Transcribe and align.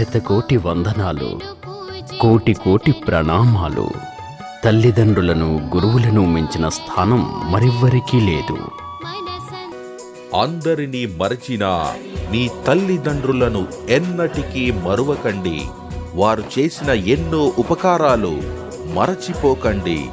శతకోటి 0.00 0.56
వందనాలు 0.56 1.40
కోటి 2.20 2.52
కోటి 2.52 2.92
ప్రణామాలు. 2.92 3.88
తల్లిదండ్రులను 4.64 5.70
గురువులను 5.74 6.24
మించిన 6.24 6.68
స్థానం 6.68 7.52
మరెవ్వరికీ 7.52 8.20
లేదు. 8.20 8.58
అందరినీ 10.36 11.06
మరచిన 11.06 11.94
మీ 12.30 12.50
తల్లిదండ్రులను 12.66 13.68
ఎన్నటికీ 13.88 14.70
మరువకండి. 14.70 15.62
వారు 16.14 16.44
చేసిన 16.58 16.90
ఎన్నో 16.90 17.52
ఉపకారాలు 17.58 18.42
మరచిపోకండి. 18.94 20.08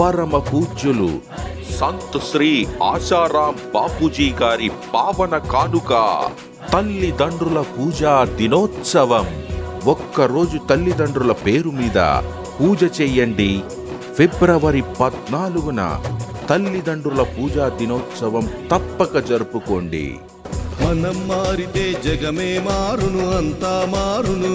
పరమ 0.00 0.38
పూజ్యులు 0.38 1.18
సంత్ 1.80 2.24
శ్రీ 2.30 2.66
ఆశారాం 2.82 3.54
బాపూజీ 3.74 4.30
గారి 4.30 4.70
పావన 4.94 5.38
కానుక. 5.38 5.92
తల్లిదండ్రుల 6.72 7.60
పూజా 7.60 8.24
దినోత్సవం. 8.24 9.26
ఒక్కరోజు 9.86 10.58
తల్లిదండ్రుల 10.58 11.32
పేరు 11.32 11.70
మీద 11.70 11.98
పూజ 12.60 13.00
చెయ్యండి 13.00 13.62
ఫిబ్రవరి 14.18 14.82
పద్నాలుగున 15.00 16.00
తల్లిదండ్రుల 16.50 17.22
పూజా 17.22 17.68
దినోత్సవం 17.68 18.50
తప్పక 18.72 19.18
జరుపుకోండి. 19.18 20.14
మనం 20.84 21.28
మారితే 21.28 21.94
జగమే 22.04 22.58
మారును 22.58 23.36
అంతా 23.36 23.86
మారును. 23.88 24.54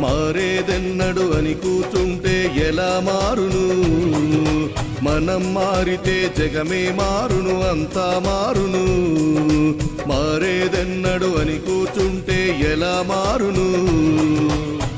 మారేదెన్నడు 0.00 1.38
అని 1.38 1.54
కూర్చుంటే 1.54 2.52
ఎలా 2.68 3.02
మారును? 3.04 3.66
మనం 5.02 5.54
మారితే 5.54 6.32
జగమే 6.38 6.92
మారును 6.92 7.68
అంతా 7.68 8.22
మారును. 8.26 8.86
మారేదెన్నడు 10.08 11.26
అని 11.26 11.58
కూర్చుంటే 11.58 12.58
ఎలా 12.72 13.04
మారును? 13.06 13.76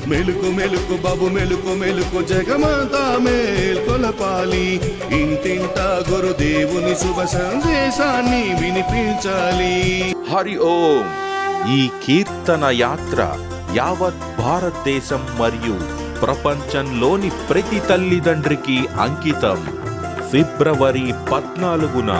మెలుకు 0.08 0.46
మెలుకు 0.46 1.02
బాబు 1.02 1.24
మెలుకు 1.24 1.68
మెలుకు 1.68 2.22
జగమంతా 2.22 3.18
మేల్కొలపాలి. 3.20 4.80
ఇంటింటా 5.10 6.04
గురుదేవుని 6.10 6.94
శుభ 6.94 7.24
సందేశాన్ని 7.24 8.64
వినిపించాలి. 8.64 10.04
హరి 10.34 10.58
ఓం. 10.58 11.04
ఈ 11.74 11.88
కీర్తన 12.06 12.68
యాత్ర 12.70 13.36
యావత్ 13.76 14.38
భారతదేశం 14.38 15.26
మరియు 15.38 16.08
ప్రపంచంలోని 16.20 17.30
ప్రతి 17.30 17.80
తల్లిదండ్రికి 17.80 18.86
అంకితం. 19.00 19.77
ఫిబ్రవరి 20.30 21.04
పద్నాలుగున 21.32 22.12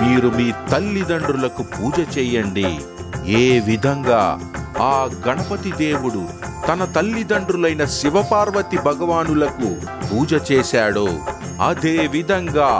మీరు 0.00 0.28
మీ 0.38 0.46
తల్లిదండ్రులకు 0.72 1.62
పూజ 1.74 1.96
చేయండి. 2.16 2.70
ఏ 3.42 3.46
విధంగా? 3.68 4.22
ఆ 4.88 4.96
గణపతి 5.26 5.70
దేవుడు 5.82 6.22
తన 6.68 6.84
తల్లిదండ్రులైన 6.96 7.82
శివపార్వతి 7.98 8.78
భగవానులకు 8.88 9.68
పూజ 10.08 10.40
చేశాడో. 10.50 11.06
అదే 11.68 11.96
విధంగా 12.16 12.70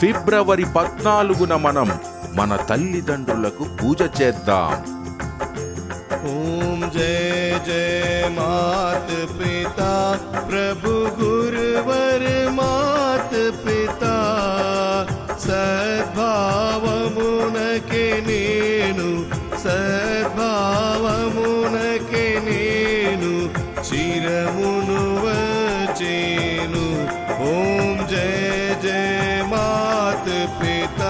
ఫిబ్రవరి 0.00 0.66
పద్నాలుగున 0.76 1.54
మనం 1.66 1.90
మన 2.38 2.56
తల్లిదండ్రులకు 2.70 3.66
పూజ 3.80 4.00
చేద్దాం. 4.20 4.72
ఓం 6.34 6.80
జయ 6.96 7.58
జయ 7.68 8.28
మాత 8.38 9.10
పిత 9.38 9.80
ప్రభు 10.50 10.92
గురువర్ 11.20 12.28
మాత 12.60 13.32
పిత 13.64 13.73
సద్భావమునకే 16.34 18.22
నేను 18.26 19.26
సద్భావమునకే 19.56 20.42
నేను 22.48 23.32
చిరమును 23.86 25.00
వచ్చేను. 25.26 26.84
ఓం 27.48 28.06
జయ 28.10 28.74
జయ 28.82 29.42
మాత 29.42 30.26
పిత. 30.60 31.00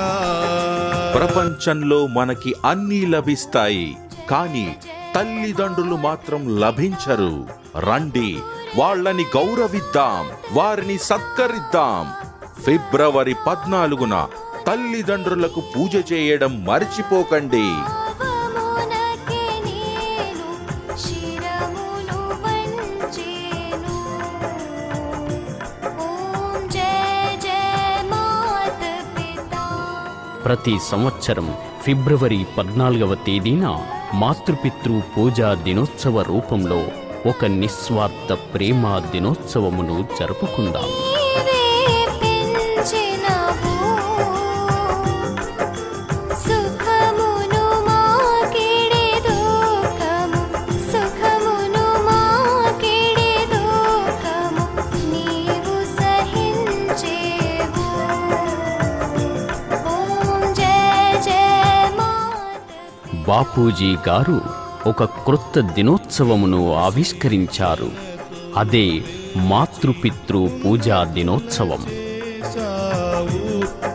ప్రపంచంలో 1.15 2.07
మనకి 2.07 2.55
అన్నీ 2.65 3.07
లభిస్తాయి 3.07 3.97
కానీ 4.31 4.77
తల్లిదండ్రులు 5.15 5.97
మాత్రం 5.97 6.61
లభించరు. 6.61 7.47
రండి 7.79 8.39
వాళ్ళని 8.77 9.23
గౌరవిద్దాం 9.23 10.53
వారిని 10.53 10.99
సత్కరిద్దాం. 10.99 12.13
ఫిబ్రవరి 12.65 13.35
పద్నాలుగున 13.47 14.29
తల్లిదండ్రులకు 14.67 15.61
పూజ 15.61 16.13
చేయడం 16.13 16.65
మర్చిపోకండి. 16.65 17.67
ప్రతి 30.45 30.79
సంవత్సరం 30.91 31.47
ఫిబ్రవరి 31.83 32.47
పద్నాలుగవ 32.59 33.15
తేదీన 33.15 33.67
మాతృపితృ 34.15 35.01
పూజా 35.15 35.55
దినోత్సవ 35.55 36.23
రూపంలో 36.23 36.81
ఒక 37.27 37.45
నిస్వార్థ 37.45 38.33
ప్రేమ 38.33 38.99
దినోత్సవమును 39.13 39.97
జరుపుకుందాం. 40.21 40.91
బాపూజీ 63.35 63.97
గారు 64.09 64.41
ఒక 64.87 65.05
క్రొత్త 65.05 65.61
దినోత్సవమును 65.61 66.75
ఆవిష్కరించారు. 66.75 67.91
అదే 68.57 69.03
మాతృపితృ 69.37 70.49
పూజా 70.65 71.05
దినోత్సవం. 71.05 71.83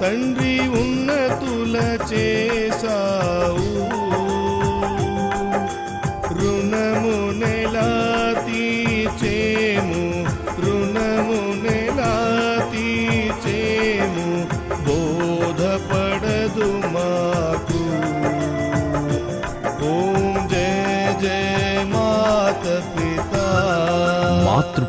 తండ్రి 0.01 0.59
ఉన్నతుల 0.59 1.75
చేసావు 2.13 3.78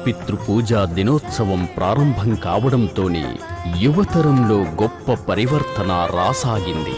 మాతృపితృ 0.00 0.36
పూజా 0.44 0.80
దినోత్సవం 0.96 1.62
ప్రారంభం 1.76 2.30
కావడంతోనే 2.44 3.24
యువతరంలో 3.82 4.56
గొప్ప 4.80 5.14
పరివర్తన 5.28 5.90
రాసాగింది. 6.16 6.96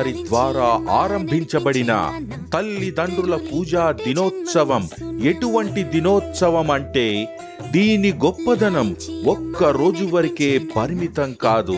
వారి 0.00 0.12
ద్వారా 0.12 0.66
ఆరంభించబడిన 0.90 1.92
తల్లిదండ్రుల 2.54 3.34
పూజా 3.36 3.82
దినోత్సవం 3.92 4.88
ఎటువంటి 5.24 5.82
దినోత్సవం 5.82 6.70
అంటే 6.70 7.28
దీని 7.72 8.12
గొప్పదనం 8.12 8.96
ఒక్క 9.26 9.64
రోజు 9.64 10.04
వరకే 10.04 10.58
పరిమితం 10.76 11.32
కాదు. 11.42 11.76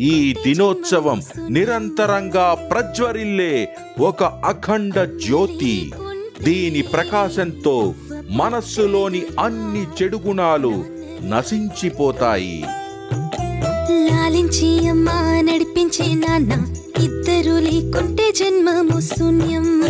ఈ 0.00 0.34
దినోత్సవం 0.46 1.22
నిరంతరంగా 1.50 2.54
ప్రజ్వరిల్లే 2.54 3.54
ఒక 4.00 4.22
అఖండ 4.24 5.04
జ్యోతి. 5.26 5.92
దీని 6.42 6.82
ప్రకాశంతో 6.82 7.94
మనస్సులోని 8.30 9.22
అన్ని 9.40 9.84
చెడు 9.84 10.20
గుణాలు 10.26 10.74
నశించిపోతాయి. 11.22 12.58
లాలించి 14.08 14.88
అమ్మ 14.88 15.10
నడిపించే 15.40 16.14
నాన్న 16.14 16.52
ఇద్దరు 17.02 17.52
లేకుంటే 17.58 18.32
జన్మము 18.32 19.00
శూన్యం. 19.00 19.80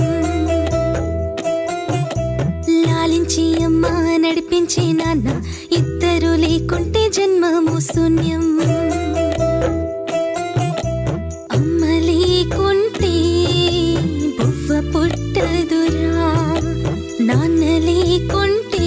లాలించి 2.84 3.64
అమ్మ 3.64 3.86
నడిపించి 4.16 4.92
నాన్న 4.92 5.42
ఇద్దరు 5.72 6.36
లేకుంటే 6.36 7.10
జన్మము 7.10 7.80
శూన్యం. 7.80 8.60
అమ్మ 11.52 11.84
లేకుంటే 11.84 13.12
బువ్వ 14.38 14.90
పుట్టదురా. 14.90 16.30
నాన్న 17.20 17.62
లేకుంటే 17.88 18.86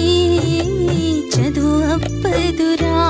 చదువు 1.28 1.82
అప్పదురా 1.82 3.00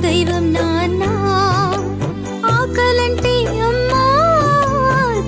దైవం 0.00 0.52
నాన్న 0.52 1.02
ఆకలంటే 2.46 3.32
అమ్మా 3.46 4.04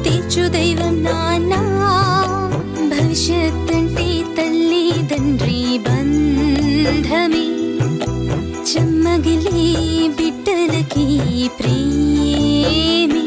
తీర్చు 0.03 0.49
దైవం 0.49 1.05
నాన్న. 1.05 1.55
భవిష్యత్ 2.89 3.75
అంటే 3.75 4.25
తల్లి 4.39 4.93
తండ్రి 5.11 5.79
బంధమే. 5.79 7.45
చెమ్మగిలి 8.71 9.65
బిడ్డలకి 10.09 11.07
ప్రేమి. 11.49 13.23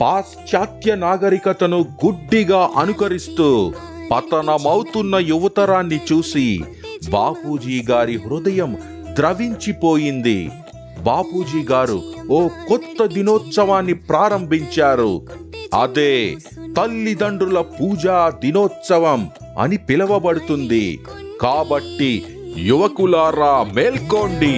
పాశ్చాత్య 0.00 0.94
నాగరికతను 0.94 1.80
గుడ్డిగా 2.04 2.70
అనుకరిస్తూ 2.76 3.72
పతనమవుతున్న 4.12 5.16
యువతరాన్ని 5.16 6.00
చూసి 6.12 6.64
బాపూజీ 7.08 7.84
గారి 7.90 8.16
హృదయం 8.16 8.76
ద్రవించిపోయింది. 9.18 10.50
బాపూజీ 11.02 11.62
గారు 11.62 12.02
ఓ 12.30 12.48
కొత్త 12.68 13.04
దినోత్సవాన్ని 13.04 13.94
ప్రారంభించారు. 13.94 15.22
అదే 15.74 16.36
తల్లిదండ్రుల 16.76 17.60
పూజా 17.60 18.32
దినోత్సవం 18.44 19.30
అని 19.58 19.76
పిలువబడుతుంది. 19.76 21.00
కాబట్టి 21.40 22.24
యువకులారా 22.56 23.66
మేల్కోండి. 23.74 24.56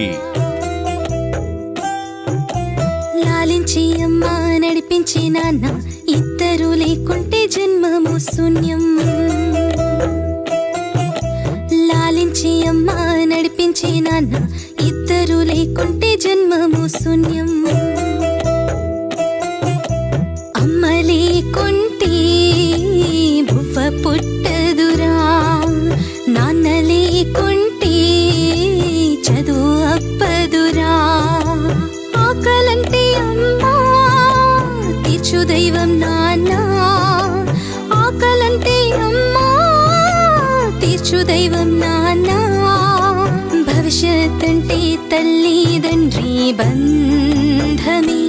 లాలించి 3.25 4.03
అమ్మ 4.03 4.25
నడిపించి 4.57 5.29
నాన్న 5.29 5.65
ఇద్దరు 6.09 6.73
లేకుంటే 6.73 7.47
జన్మము 7.47 8.17
శూన్యం. 8.19 8.83
లాలించి 11.93 12.67
అమ్మ 12.67 12.91
నడిపించి 13.23 14.01
నాన్న. 14.01 14.35
ఇద్దరు 14.81 15.37
లేకుంటే 15.43 16.15
జన్మము 16.15 16.87
శూన్యం. 16.87 17.65
అమ్మ 20.57 20.85
లేకుంటే 20.85 22.13
బువ్వ 23.51 24.01
పుట్టదురా. 24.05 25.15
నాన్న 26.27 26.67
లేకుంటే 26.67 27.95
చదువు 29.21 29.77
అప్పదురా. 29.95 30.93
ఆకలంటే 32.17 33.13
అమ్మా 33.15 33.75
తీర్చు 35.03 35.43
దైవం 35.43 35.99
నాన్న. 35.99 36.80
తల్లిదండ్రి 45.09 46.51
బంధమే 46.51 48.21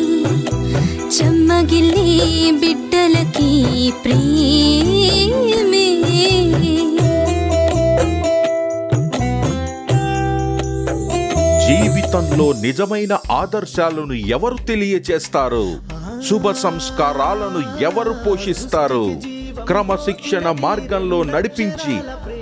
చెమ్మగిల్లి 1.16 2.10
బిడ్డలకి 2.52 3.50
ప్రేమే 4.04 5.86
జీవితంలో 11.66 12.52
నిజమైన 12.52 13.18
ఆదర్శాలను 13.30 14.12
ఎవరు 14.12 14.56
తెలియచేస్తారు? 14.68 15.66
శుభ 16.28 16.50
సంస్కారాలను 16.50 17.82
ఎవరు 17.82 18.14
పోషిస్తారు? 18.26 19.06
క్రమశిక్షణ 19.66 20.56
మార్గంలో 20.60 21.22
నడిపించి 21.22 21.96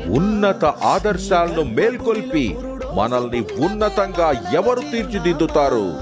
ఉన్నత 0.06 0.64
ఆదర్శాలను 0.64 1.62
మేల్కొల్పి 1.62 2.56
మనల్ని 2.94 3.40
ఉన్నతంగా 3.40 4.50
ఎవరు 4.52 4.80
తీర్చిదిద్దుతారు? 4.80 5.94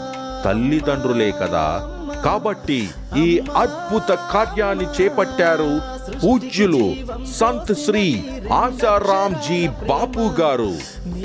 తల్లిదండ్రులే 0.44 1.30
కదా. 1.30 1.82
కాబట్టి 2.24 2.90
ఈ 3.16 3.42
అద్భుత 3.56 4.18
కార్యాన్ని 4.32 4.84
చేపట్టారు 4.84 5.80
పూజ్యులు 6.24 6.94
సంత్ 7.32 7.74
శ్రీ 7.74 8.24
ఆశారాంజీ 8.52 9.68
బాపు 9.68 10.40
గారు. 10.40 10.72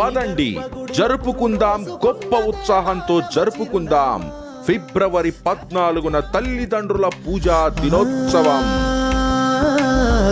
పదండి 0.02 0.60
జరుపుకుందాం 0.98 1.86
గొప్ప 2.06 2.36
ఉత్సాహంతో 2.36 3.22
జరుపుకుందాం. 3.36 4.32
ఫిబ్రవరి 4.68 5.32
పద్నాలుగున 5.32 6.20
తల్లిదండ్రుల 6.20 7.08
పూజా 7.08 7.68
దినోత్సవం. 7.68 8.94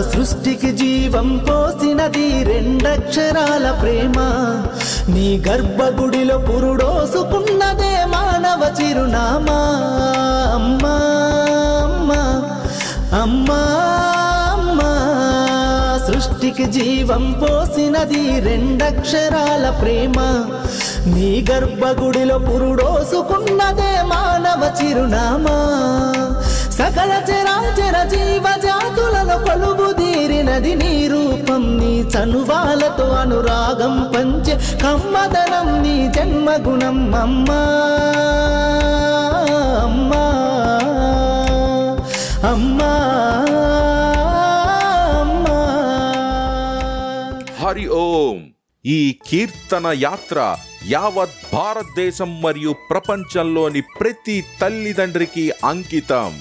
సృష్టికి 0.00 0.72
జీవం 0.72 1.46
పోసినది 1.50 2.44
రెండక్షరాల 2.44 3.70
ప్రేమ. 3.70 4.12
నీ 5.08 5.44
గర్భగుడిలో 5.48 6.38
పురుడోసుకున్నదే 6.38 8.04
మానవ 8.04 8.74
చిరునామా. 8.82 9.58
అమ్మా 10.54 10.98
అమ్మా 11.84 12.42
అమ్మా 13.20 13.60
అమ్మా. 14.52 14.92
సృష్టికి 16.06 16.64
జీవం 16.64 17.42
పోసినది 17.42 18.40
రెండక్షరాల 18.40 19.70
ప్రేమ. 19.70 20.46
నీ 21.06 21.46
గర్భగుడిలో 21.50 22.38
పురుడోసుకున్నదే 22.38 24.02
మానవ 24.02 24.84
చిరునామా. 24.84 25.78
సకల 26.82 27.22
చరాచర 27.30 28.08
జీవ 28.08 28.44
జాతులలో 28.62 29.38
కొలువు 29.38 29.92
తీరినది 29.92 30.74
నీ 30.74 31.08
రూపం 31.08 31.78
నీ 31.78 32.00
చనువాలతో 32.00 33.04
అనురాగం 33.04 34.12
పంచే 34.16 34.78
కమ్మదనం 34.84 35.82
నీ 35.82 36.08
జన్మగుణం. 36.08 37.14
అమ్మా 37.14 37.60
అమ్మా 39.82 40.24
అమ్మా 42.50 42.92
అమ్మా. 45.20 45.58
హరి 47.66 47.88
ఓం. 47.88 48.50
ఈ 48.86 49.18
కీర్తన 49.28 49.86
యాత్ర 49.86 50.56
యావత్ 50.88 51.54
భారతదేశం 51.54 52.42
మరియు 52.42 52.74
ప్రపంచంలోని 52.90 53.80
ప్రతి 53.80 54.44
తల్లిదండ్రికి 54.60 55.52
అంకితం. 55.64 56.32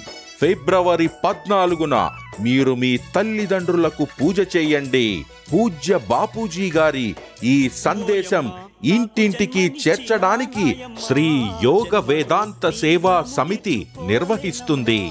ఫిబ్రవరి 0.41 1.07
పద్నాలుగున 1.23 1.95
మీరు 2.43 2.71
మీ 2.81 2.89
తల్లిదండ్రులకు 3.15 4.03
పూజ 4.19 4.39
చేయండి. 4.53 5.07
పూజ్య 5.51 5.97
బాపూజీ 6.11 6.67
గారి 6.77 7.07
ఈ 7.53 7.55
సందేశం 7.85 8.45
ఇంటింటికి 8.93 9.63
చేర్చడానికి 9.83 10.65
శ్రీ 11.05 11.25
యోగ 11.67 11.99
వేదాంత 12.07 12.71
సేవా 12.83 13.15
సమితి 13.35 13.77
నిర్వహిస్తుంది. 14.11 15.01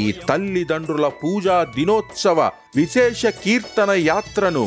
ఈ 0.00 0.04
తల్లిదండ్రుల 0.28 1.08
పూజా 1.22 1.56
దినోత్సవ 1.76 2.38
విశేష 2.80 3.22
కీర్తన 3.42 3.90
యాత్రను 4.10 4.64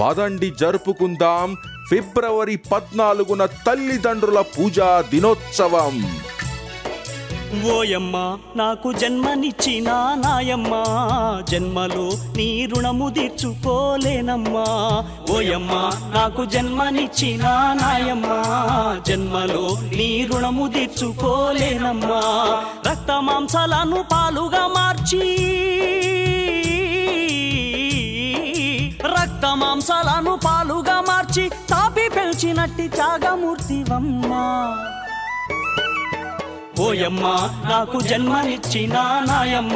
పదండి 0.00 0.50
జరుపుకుందాం. 0.62 1.48
ఫిబ్రవరి 1.90 2.58
పద్నాలుగున 2.72 3.42
తల్లిదండ్రుల 3.66 4.40
పూజా 4.54 4.90
దినోత్సవం. 5.12 5.96
ఓయమ్మ 7.62 8.38
నాకు 8.56 8.92
జన్మనిచ్చిన 8.92 9.90
నాయమ్మ. 9.92 10.72
జన్మలో 11.50 12.10
నీ 12.36 12.66
రుణము 12.66 13.10
తీర్చుకోలేనమ్మా. 13.10 14.64
ఓయమ్మ 15.36 15.70
నాకు 16.14 16.44
జన్మనిచ్చిన 16.44 17.42
నాయమ్మ. 17.82 18.26
జన్మలో 19.08 19.78
నీ 19.96 20.28
రుణము 20.32 20.68
తీర్చుకోలేనమ్మా. 20.68 22.22
రక్త 22.90 23.12
మాంసాలను 23.12 24.04
పాలుగా 24.12 24.66
మార్చి 24.66 25.46
రక్త 29.06 29.56
మాంసాలను 29.56 30.38
పాలుగా 30.44 31.00
మార్చి 31.00 31.48
తాపి 31.48 32.08
పెంచినట్టి 32.08 32.88
త్యాగమూర్తివమ్మా. 32.88 34.78
ఓయమ్మ 36.78 37.26
నాకు 37.70 38.00
జన్మనిచ్చిన 38.00 38.92
నాయమ్మ. 39.28 39.74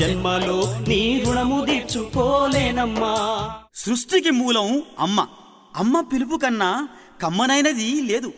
జన్మలో 0.00 0.78
నీ 0.88 1.24
రుణము 1.26 1.64
తీర్చుకోలేనమ్మా. 1.64 3.16
సృష్టికి 3.74 4.30
మూలం 4.30 4.82
అమ్మ. 4.98 5.26
అమ్మ 5.76 6.00
పిలుపు 6.00 6.36
కన్నా 6.36 6.88
కమ్మనైనది 7.22 8.02
లేదు. 8.02 8.32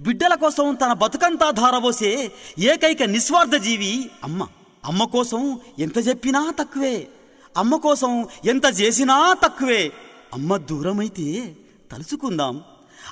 బిడ్డల 0.00 0.34
కోసం 0.34 0.74
తన 0.74 0.92
బతుకంతా 0.92 1.50
ధారబోసే 1.50 2.32
ఏకైక 2.58 3.02
నిస్వార్థ 3.02 3.54
జీవి 3.54 4.10
అమ్మ. 4.24 4.46
అమ్మ 4.84 5.04
కోసం 5.04 5.60
ఎంత 5.78 6.08
చెప్పినా 6.08 6.52
తక్కువే. 6.60 7.08
అమ్మ 7.56 7.76
కోసం 7.76 8.26
ఎంత 8.44 8.80
చేసినా 8.80 9.36
తక్కువే. 9.42 9.92
అమ్మ 10.34 10.56
దూరమైతే 10.56 11.56
తలుచుకుందాం. 11.92 12.62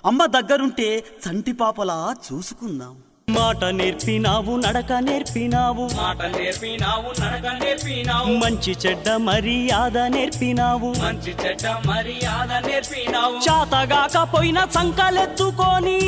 అమ్మ 0.04 0.26
దగ్గరుంటే 0.26 1.04
చంటి 1.28 1.52
పాపలా 1.52 2.16
చూసుకుందాం. 2.32 2.96
మాట 3.37 3.64
నేర్పినావు 3.78 4.52
నడక 4.56 4.92
నేర్పినావు. 5.06 5.84
మాట 6.00 6.20
నేర్పినావు 6.37 7.10
నడక 7.20 7.46
నేర్పినావు. 7.62 8.32
మంచి 8.42 8.72
చెడ్డ 8.82 9.08
మర్యాద 9.26 9.99
నేర్పినావు. 10.14 10.90
మంచి 11.04 11.32
చెడ్డ 11.42 11.66
మర్యాద 11.88 12.52
నేర్పినావు. 12.66 13.37
చాతగాకపోయిన 13.49 14.58
సంకలెత్తుకొని 14.75 15.99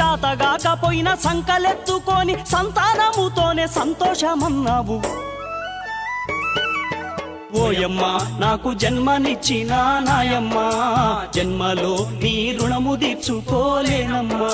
చాతగాకపోయిన 0.00 1.08
సంకలెత్తుకొని 1.26 2.36
సంతానముతోనే 2.54 3.66
సంతోషమన్నావు. 3.78 4.98
ఓయమ్మ 7.56 8.00
నాకు 8.40 8.74
జన్మనిచ్చిన 8.74 9.74
నాయమ్మ. 10.08 10.54
జన్మలో 11.34 12.10
నీ 12.10 12.58
రుణము 12.62 12.96
తీర్చుకోలేనమ్మా. 12.96 14.50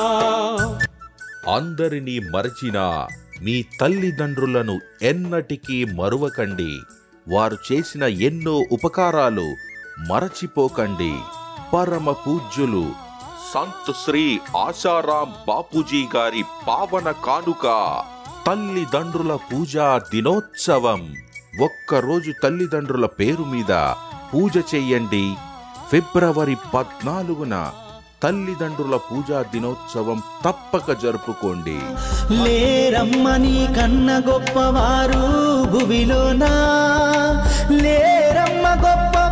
అందరినీ 1.54 2.18
మరచిన 2.18 3.06
మీ 3.42 3.64
తల్లిదండ్రులను 3.80 4.80
ఎన్నటికీ 5.02 5.84
మరువకండి. 5.84 6.78
వారు 7.28 7.58
చేసిన 7.72 8.02
ఎన్నో 8.02 8.64
ఉపకారాలు 8.72 9.56
మరచిపోకండి. 10.08 11.14
పరమ 11.74 12.10
పూజ్యులు 12.10 12.92
సంత్ 13.54 13.96
శ్రీ 14.04 14.40
ఆశారాం 14.56 15.34
బాపూజీ 15.48 16.06
గారి 16.16 16.44
పావన 16.68 17.10
కానుక 17.10 18.02
తల్లిదండ్రుల 18.46 19.34
పూజా 19.34 20.00
దినోత్సవం. 20.14 21.14
ఒక్కరోజు 21.60 22.32
తల్లిదండ్రుల 22.42 23.06
పేరు 23.06 23.44
మీద 23.44 23.72
పూజ 24.34 24.56
చెయ్యండి. 24.74 25.34
ఫిబ్రవరి 25.90 26.56
పద్నాలుగున 26.74 27.70
తల్లిదండ్రుల 28.22 28.96
పూజా 28.96 29.42
దినోత్సవం 29.42 30.22
తప్పక 30.44 30.92
జరుపుకోండి. 31.02 31.80
లేరమ్మని 32.44 33.68
కన్న 33.76 34.22
గొప్పవారు 34.28 35.26
భువిలోనా? 35.70 36.52
లేరమ్మ 37.70 38.68
గొప్ప 38.68 39.23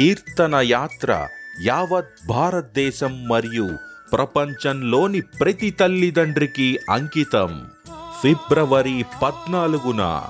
కీర్తన 0.00 0.54
యాత్ర 0.62 1.28
యావత్ 1.62 2.26
భారతదేశం 2.26 3.28
మరియు 3.28 3.70
ప్రపంచంలోని 4.12 5.20
ప్రతి 5.20 5.70
తల్లిదండ్రికి 5.70 6.78
అంకితం. 6.90 7.66
ఫిబ్రవరి 8.22 9.04
పద్నాలుగున 9.22 10.22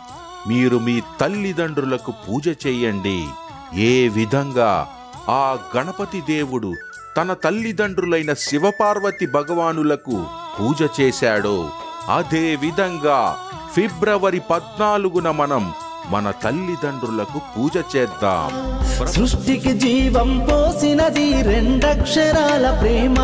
మీరు 0.49 0.79
మీ 0.79 1.03
తల్లిదండ్రులకు 1.21 2.13
పూజ 2.29 2.49
చేయండి. 2.67 3.25
ఏ 3.75 4.09
విధంగా? 4.09 4.89
ఆ 5.29 5.59
గణపతి 5.77 6.21
దేవుడు 6.21 6.75
తన 7.17 7.33
తల్లిదండ్రులైన 7.33 8.33
శివపార్వతి 8.33 9.27
భగవానులకు 9.27 10.27
పూజ 10.61 11.01
చేశాడో. 11.01 11.71
అదే 12.15 12.57
విధంగా 12.57 13.37
ఫిబ్రవరి 13.75 14.41
పద్నాలుగున 14.41 15.31
మనం 15.31 15.73
మన 16.11 16.31
తల్లిదండ్రులకు 16.31 17.41
పూజ 17.57 17.97
చేద్దాం. 17.97 18.51
సృష్టికి 19.07 19.73
జీవం 19.79 20.49
పోసినది 20.51 21.43
రెండక్షరాల 21.43 22.79
ప్రేమ. 22.81 23.15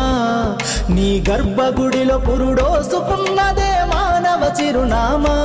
నీ 0.93 1.23
గర్భగుడిలో 1.29 2.17
పురుడోసుకున్నదే 2.17 3.71
మానవ 3.95 4.63
చిరునామా. 4.63 5.37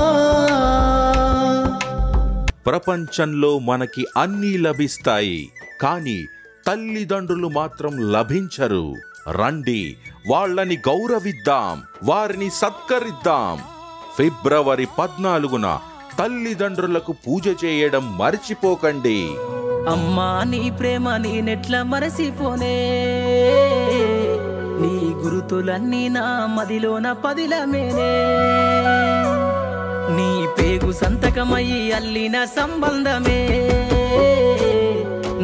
ప్రపంచంలో 2.67 3.59
మనకి 3.59 4.07
అన్నీ 4.17 4.57
లభిస్తాయి 4.57 5.53
కానీ 5.81 6.27
తల్లిదండ్రులు 6.67 7.49
మాత్రం 7.49 8.13
లభించరు. 8.13 8.95
రండి 9.31 9.97
వాళ్ళని 10.31 10.77
గౌరవిద్దాం 10.77 11.83
వారిని 12.05 12.51
సత్కరిద్దాం. 12.51 13.59
ఫిబ్రవరి 14.19 14.87
పద్నాలుగున 14.99 15.79
తల్లిదండ్రులకు 16.19 17.13
పూజ 17.13 17.65
చేయడం 17.65 18.19
మర్చిపోకండి. 18.19 19.29
అమ్మా 19.89 20.45
నీ 20.45 20.71
ప్రేమ 20.71 21.17
నేనెట్లా 21.17 21.83
మరసిపోనే. 21.83 22.77
నీ 24.81 25.15
గురుతులన్నీ 25.15 26.09
నా 26.09 26.47
మదిలోన 26.47 27.13
పదిలమేనే 27.13 28.13
నీ 30.17 30.47
పేగు 30.59 30.93
సంతకమయ్యి 30.93 31.93
అల్లిన 31.93 32.45
సంబంధమే. 32.45 33.43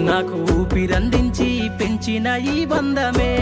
నాకు 0.08 0.60
ఊపిరందించి 0.60 1.70
పెంచిన 1.80 2.26
ఈ 2.26 2.64
బంధమే. 2.64 3.32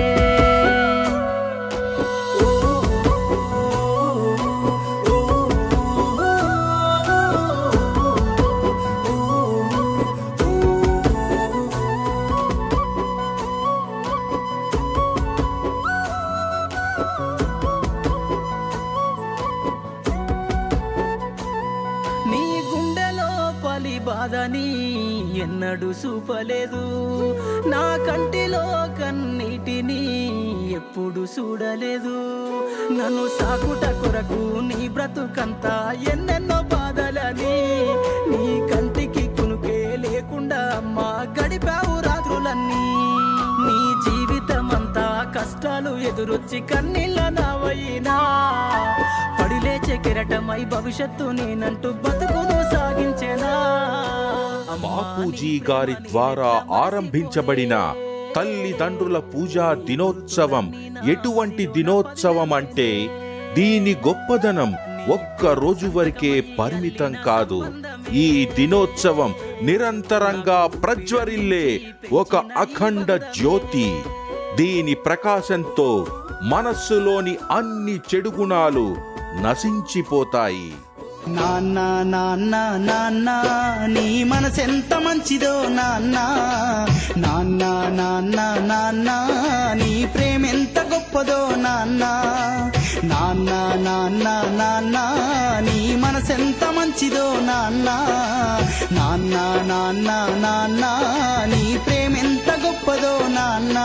ఎన్నడూ 25.46 25.88
చూపలేదు. 26.00 26.84
నా 27.72 27.82
కంటిలో 28.06 28.62
కన్నిటిని 29.00 30.02
ఎప్పుడు 30.78 31.22
చూడలేదు. 31.34 32.14
నన్ను 32.96 33.24
సాకుట 33.36 33.84
కొరకు 34.00 34.40
నీ 34.68 34.80
బ్రతుకంతా 34.88 35.74
ఎన్నెన్నో 36.12 36.58
బాధలని 36.72 37.56
నీ 38.30 38.44
కంటికి 38.70 39.24
కునుకే 39.36 39.78
లేకుండా 40.04 40.60
అమ్మా 40.76 41.08
గడిపావు 41.36 41.94
రాత్రులన్నీ. 42.08 42.82
నీ 43.66 43.78
జీవితమంతా 44.04 45.06
కష్టాలు 45.36 45.92
ఎదురొచ్చి 46.10 46.60
కన్నీళ్ళ 46.72 47.20
నావైనా 47.38 48.16
పడిలేచే 49.38 49.96
కెరటమై 50.04 50.62
భవిష్యత్తు 50.74 51.28
నేనంటూ 51.38 51.90
బతుకును 52.04 52.58
సాగించేనా. 52.72 53.54
బాపూజీ 54.75 55.62
గారి 55.70 55.94
ద్వారా 56.08 56.64
ఆరంభించబడిన 56.73 57.94
తల్లిదండ్రుల 58.37 59.18
పూజా 59.18 59.75
దినోత్సవం 59.75 60.66
ఎటువంటి 61.08 61.66
దినోత్సవం 61.66 62.52
అంటే 62.52 63.08
దీని 63.54 63.94
గొప్పదనం 63.94 64.75
ఒక్క 65.08 65.46
రోజు 65.46 65.87
వరకే 65.87 66.40
పరిమితం 66.40 67.12
కాదు. 67.25 67.64
ఈ 68.12 68.46
దినోత్సవం 68.56 69.35
నిరంతరంగా 69.62 70.66
ప్రజ్వరిల్లే 70.66 71.80
ఒక 72.12 72.37
అఖండ 72.37 73.16
జ్యోతి. 73.16 73.94
దీని 74.56 74.94
ప్రకాశంతో 74.94 76.06
మనస్సులోని 76.42 77.37
అన్ని 77.50 77.96
చెడు 77.96 78.28
గుణాలు 78.28 78.96
నశించిపోతాయి. 79.42 80.73
నాన్న 81.28 81.78
నాన్న 82.02 82.54
నాన్న 82.78 83.30
నీ 83.87 84.25
మనసెంత 84.25 84.95
మంచిదో 84.95 85.68
నాన్న. 85.68 86.16
నాన్న 87.16 87.62
నాన్న 87.90 88.40
నాన్న 88.66 89.11
నీ 89.75 90.06
ప్రేమెంత 90.14 90.78
గొప్పదో 90.78 91.56
నాన్న. 91.56 92.04
నాన్న 93.04 93.50
నాన్న 93.76 94.28
నాన్న 94.61 94.97
నీ 95.61 95.97
మనసెంత 95.97 96.64
మంచిదో 96.64 97.40
నాన్న. 97.40 97.88
నాన్న 98.92 99.37
నాన్న 99.66 100.11
నాన్న 100.45 100.85
నీ 101.47 101.78
ప్రేమెంత 101.87 102.50
గొప్పదో 102.66 103.28
నాన్న. 103.28 103.78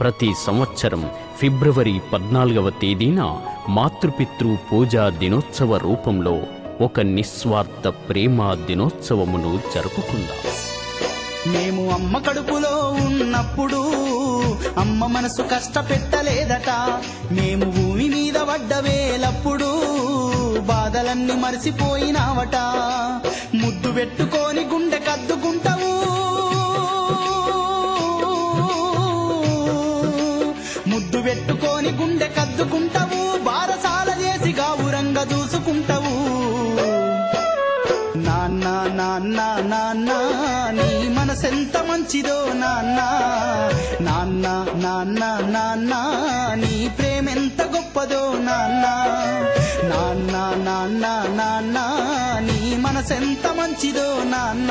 ప్రతి 0.00 0.28
సంవత్సరం 0.46 1.02
ఫిబ్రవరి 1.38 2.00
పద్నాలుగవ 2.12 2.70
తేదీన 2.70 3.20
మాతృపితృ 3.68 4.52
పూజా 4.68 5.04
దినోత్సవ 5.20 5.76
రూపంలో 5.76 6.34
ఒక 6.80 7.00
నిస్వార్థ 7.16 7.86
ప్రేమ 7.86 8.38
దినోత్సవమును 8.66 9.52
జరుపుకుందాం. 9.74 10.40
మేము 11.52 11.82
అమ్మ 11.90 12.18
కడుపులో 12.18 12.74
ఉన్నప్పుడు 13.06 13.80
అమ్మ 14.78 15.06
మనసు 15.06 15.42
కష్టపెట్టలేదట. 15.42 16.70
మేము 17.32 17.66
భూమి 17.76 18.08
మీద 18.08 18.38
పడ్డ 18.50 18.72
వేలప్పుడు 18.86 19.70
బాధలన్నీ 20.72 21.34
మరిసిపోయినావట. 21.34 22.56
ముద్దు 23.62 23.92
పెట్టుకొని 23.92 24.64
గుండె 24.72 24.98
కద్దుకుంటావు 24.98 25.83
పెట్టుకొని 31.34 31.90
గుండె 31.98 32.26
కద్దుకుంటావు 32.36 33.20
బారసాల 33.46 34.08
చేసి 34.22 34.50
గావురంగ 34.58 35.18
దూసుకుంటావు. 35.30 36.12
నాన్న 38.26 38.66
నాన్న 38.98 39.40
నాన్న 39.72 40.10
నీ 40.76 40.88
మనసెంత 41.16 41.76
మంచిదో 41.88 42.36
నాన్న. 42.62 42.98
నాన్న 44.06 44.46
నాన్న 44.84 45.22
నాన్న 45.54 45.92
నీ 46.62 46.72
ప్రేమెంత 46.98 47.60
గొప్పదో 47.74 48.22
నాన్న. 48.48 48.84
నాన్న 49.90 50.34
నాన్న 50.66 51.04
నాన్న 51.40 51.78
నీ 52.46 52.58
మనసెంత 52.84 53.46
మంచిదో 53.60 54.08
నాన్న. 54.34 54.70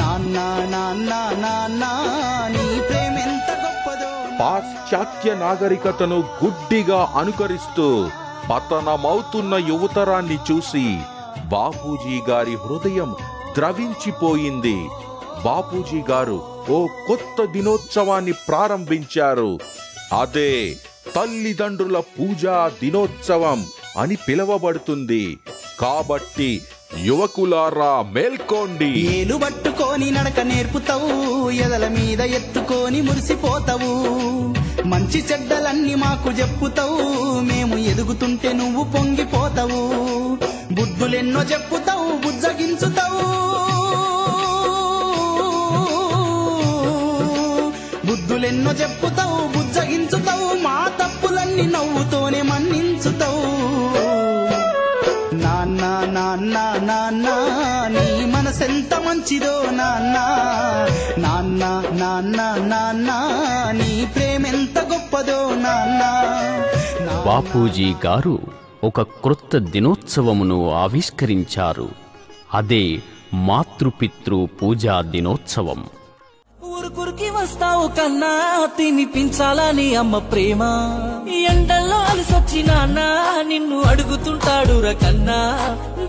నాన్న 0.00 0.36
నాన్న 0.74 1.12
నాన్న 1.44 1.84
నీ 2.54 2.66
పాశ్చాత్య 4.40 5.34
నాగరికతను 5.34 6.18
గుడ్డిగా 6.44 7.12
అనుకరిస్తూ 7.16 7.86
పతనమవుతున్న 8.50 9.54
యువతరాన్ని 9.54 10.38
చూసి 10.50 10.86
బాపూజీ 11.48 12.16
గారి 12.28 12.56
హృదయం 12.56 13.10
ద్రవించిపోయింది. 13.56 14.76
బాపూజీ 15.44 16.00
గారు 16.10 16.38
ఓ 16.70 16.86
కొత్త 17.08 17.44
దినోత్సవాన్ని 17.44 18.32
ప్రారంభించారు. 18.32 19.58
అదే 20.20 20.76
తల్లిదండ్రుల 21.16 22.00
పూజా 22.00 22.70
దినోత్సవం 22.82 23.66
అని 23.98 24.16
పిలువబడుతుంది. 24.28 25.38
కాబట్టి 25.80 26.62
యువకులారా 27.02 28.04
మేల్కోండి. 28.12 29.18
ఏలు 29.18 29.36
పట్టుకొని 29.36 30.10
నడక 30.10 30.40
నేర్పుతావు 30.40 31.50
ఎదల 31.50 31.88
మీద 31.88 32.20
ఎత్తుకొని 32.20 33.00
మురిసిపోతావు. 33.02 33.92
మంచి 34.88 35.24
చెడ్డలన్నీ 35.32 35.94
మాకు 35.94 36.30
చెప్పుతావు 36.30 37.40
మేము 37.40 37.76
ఎదుగుతుంటే 37.76 38.52
నువ్వు 38.52 38.84
పొంగిపోతావు. 38.84 39.82
బుద్ధులెన్నో 40.74 41.42
చెప్పుతావు 41.42 42.12
బుజ్జగించుతావు. 42.26 43.24
బుద్ధులెన్నో 48.06 48.72
చెప్పుతావు 48.72 49.58
బుజ్జగించుతావు. 49.58 50.62
మా 50.62 50.90
తప్పులన్నీ 51.02 51.66
నవ్వుతోనే 51.66 52.42
మన్నింది 52.42 52.93
నాన్న 56.34 56.84
నాన్న 56.84 57.28
నీ 57.88 58.24
మనసెంత 58.24 58.94
మంచిదో 58.94 59.62
నాన్న. 59.70 60.16
నాన్న 61.18 61.64
నాన్న 61.92 62.36
నాన్న 62.66 63.10
నీ 63.72 64.08
ప్రేమెంత 64.14 64.78
గొప్పదో 64.78 65.54
నాన్న. 65.54 66.02
బాపూజీ 67.26 67.94
గారు 68.06 68.38
ఒక 68.84 69.02
క్రొత్త 69.02 69.56
దినోత్సవమును 69.56 70.72
ఆవిష్కరించారు. 70.74 71.88
అదే 72.54 73.00
మాతృపితృ 73.34 74.46
పూజా 74.46 75.00
దినోత్సవం. 75.00 75.86
ఊరుకురికి 76.64 77.30
వస్తావు 77.30 77.88
కన్నా 77.88 78.66
తినిపించాలని 78.76 79.94
అమ్మ 79.94 80.18
ప్రేమ. 80.18 80.62
ఎండల్లో 81.28 81.96
అలసొచ్చి 81.96 82.53
నిన్ను 83.54 83.82
అడుగుతుంటాడు 83.82 84.94
కన్నా. 85.02 85.38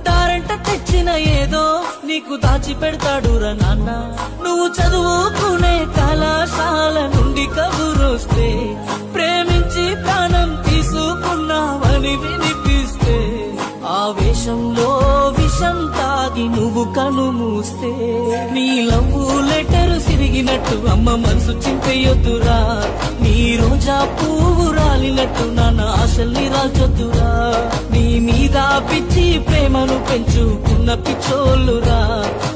దారంట 0.03 0.51
తెచ్చిన 0.67 1.09
ఏదో 1.09 1.83
నీకు 2.05 2.35
దాచి 2.35 2.73
పెడతాడు 2.73 3.31
నాన్న. 3.61 3.89
నువ్వు 4.43 4.67
చదువుకునే 4.67 5.85
కళాశాల 5.97 7.11
నుండి 7.15 7.45
కబురొస్తే 7.45 8.47
ప్రేమించి 9.13 9.95
ప్రాణం 10.03 10.63
తీసుకున్నావని 10.65 12.15
వినిపిస్తే 12.15 13.17
ఆవేశంలో 13.87 14.89
విషం 15.39 15.94
నువ్వు 16.47 16.83
కను 16.93 17.31
మూస్తే 17.31 17.91
నీ 18.51 18.81
లవ్ 18.81 19.47
లెటర్ 19.49 20.01
సిరిగినట్టు 20.01 20.75
అమ్మ 20.91 21.15
మనసు 21.15 21.51
చింతయొద్దురా 21.51 22.59
నీ 23.21 23.57
రోజా 23.61 24.07
పువ్వు 24.17 24.71
రాలినట్టు 24.71 25.43
నాన్న 25.43 25.81
ఆశల్ని 25.81 26.49
రాల్చొద్దురా. 26.49 27.29
నీ 27.91 28.19
మీద 28.19 28.57
పిచ్చి 28.91 29.39
ప్రేమను 29.39 30.05
పెంచుకున్న 30.09 30.93
పిచ్చోళ్ళురా. 30.93 31.99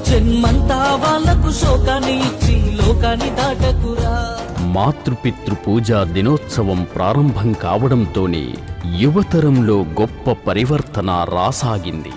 జన్మంతా 0.10 0.80
వాళ్ళకు 1.04 1.52
శోకాన్ని 1.52 2.16
ఇచ్చి 2.20 2.56
లోకాన్ని 2.80 3.30
దాటకురా. 3.30 4.16
మాతృపితృ 4.62 5.56
పూజా 5.68 6.04
దినోత్సవం 6.04 6.88
ప్రారంభం 6.96 7.54
కావడంతోనే 7.54 8.46
యువతరంలో 8.98 9.86
గొప్ప 10.02 10.32
పరివర్తన 10.48 11.26
రాసాగింది. 11.32 12.12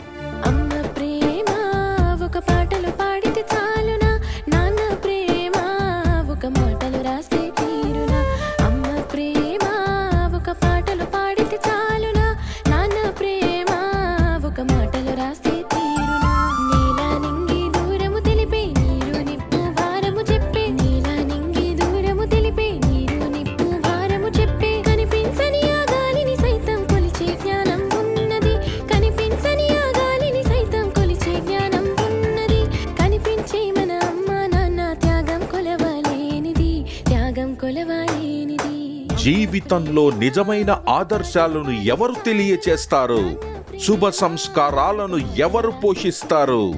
జీవితంలో 39.17 40.11
నిజమైన 40.11 40.83
ఆదర్శాలను 40.88 41.71
ఎవరు 41.71 42.15
తెలియచేస్తారు? 42.25 43.41
శుభ 43.87 44.09
సంస్కారాలను 44.09 45.37
ఎవరు 45.37 45.71
పోషిస్తారు? 45.71 46.75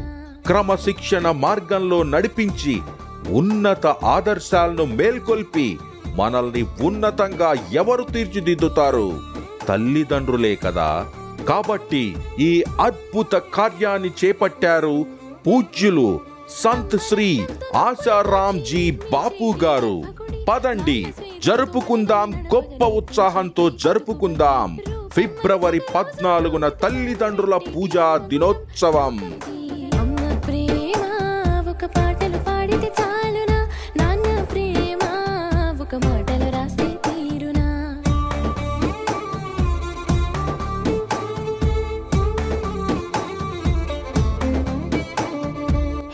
క్రమశిక్షణ 0.46 1.30
మార్గంలో 1.30 2.02
నడిపించి 2.02 2.80
ఉన్నత 3.28 3.86
ఆదర్శాలను 3.86 4.84
మేల్కొల్పి 4.84 5.78
మనల్ని 6.14 6.66
ఉన్నతంగా 6.80 7.54
ఎవరు 7.72 8.02
తీర్చిదిద్దుతారు? 8.02 9.20
తల్లిదండ్రులే 9.68 10.54
కదా. 10.54 11.06
కాబట్టి 11.48 12.16
ఈ 12.40 12.64
అద్భుత 12.80 13.32
కార్యాన్ని 13.34 14.10
చేపట్టారు 14.24 15.06
పూజ్యులు 15.46 16.20
సంత్ 16.48 17.02
శ్రీ 17.02 17.46
ఆశారాం 17.76 18.62
జీ 18.62 18.90
బాపు 18.90 19.54
గారు. 19.64 20.04
పదండి. 20.48 21.14
జరుపుకుందాం 21.44 22.46
గొప్ప 22.54 22.84
ఉత్సాహంతో 22.84 23.70
జరుపుకుందాం. 23.70 24.78
ఫిబ్రవరి 25.12 25.80
పద్నాలుగున 25.94 26.68
తల్లిదండ్రుల 26.68 27.56
పూజా 27.56 28.16
దినోత్సవం. 28.16 29.34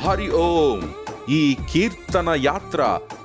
హరి 0.04 0.30
ఓం. 0.30 0.99
ఈ 1.38 1.56
కీర్తన 1.70 2.28
యాత్ర 2.44 2.82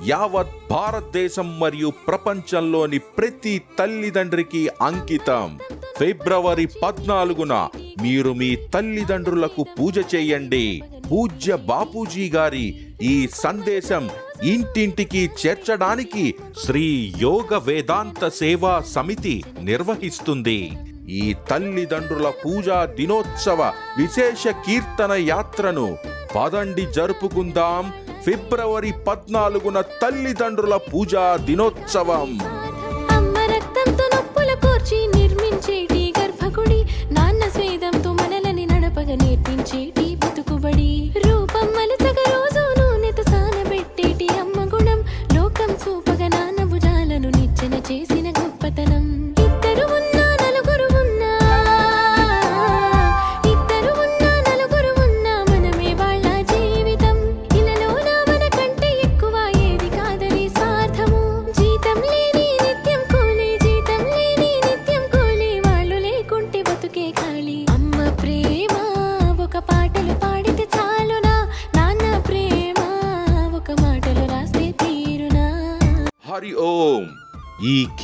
యావత్ 0.07 0.55
భారతదేశం 0.71 1.47
మరియు 1.59 1.89
ప్రపంచంలోని 2.07 2.99
ప్రతి 3.17 3.53
తల్లిదండ్రికి 3.79 4.61
అంకితం. 4.81 5.57
ఫిబ్రవరి 5.99 6.67
పద్నాలుగున 6.83 7.53
మీరు 8.01 8.33
మీ 8.33 8.49
తల్లిదండ్రులకు 8.73 9.65
పూజ 9.77 9.97
చేయండి. 10.15 10.65
పూజ్య 11.11 11.55
బాపూజీ 11.69 12.25
గారి 12.29 12.65
ఈ 13.01 13.15
సందేశం 13.43 14.09
ఇంటింటికి 14.43 15.29
చేర్చడానికి 15.41 16.25
శ్రీ 16.65 17.13
యోగ 17.21 17.57
వేదాంత 17.67 18.27
సేవా 18.41 18.73
సమితి 18.95 19.43
నిర్వహిస్తుంది. 19.69 20.59
ఈ 21.09 21.35
తల్లిదండ్రుల 21.49 22.29
పూజా 22.29 22.85
దినోత్సవ 22.85 23.61
విశేష 23.97 24.47
కీర్తన 24.47 25.11
యాత్రను 25.11 25.97
పదండి 26.35 26.87
జరుపుకుందాం 26.91 27.93
ఫిబ్రవరి 28.23 28.91
పద్నాలుగున 28.91 29.81
తల్లిదండ్రుల 29.81 30.75
పూజా 30.75 31.39
దినోత్సవం. 31.45 32.39
అమ్మ 33.15 33.35
బతుకుబడి. 40.15 41.11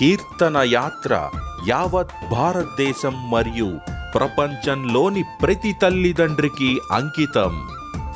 కీర్తన 0.02 0.58
యాత్ర 0.66 1.30
యావత్ 1.68 2.32
భారతదేశం 2.32 3.30
మరియు 3.30 3.80
ప్రపంచంలోని 4.16 5.24
ప్రతి 5.42 5.74
తల్లిదండ్రికి 5.82 6.80
అంకితం. 6.92 7.68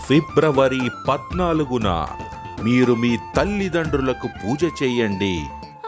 ఫిబ్రవరి 0.08 0.89
పద్నాలుగున 1.10 2.08
మీరు 2.63 2.93
మీ 2.93 3.17
తల్లిదండ్రులకు 3.36 4.28
పూజ 4.28 4.63
చేయండి. 4.84 5.41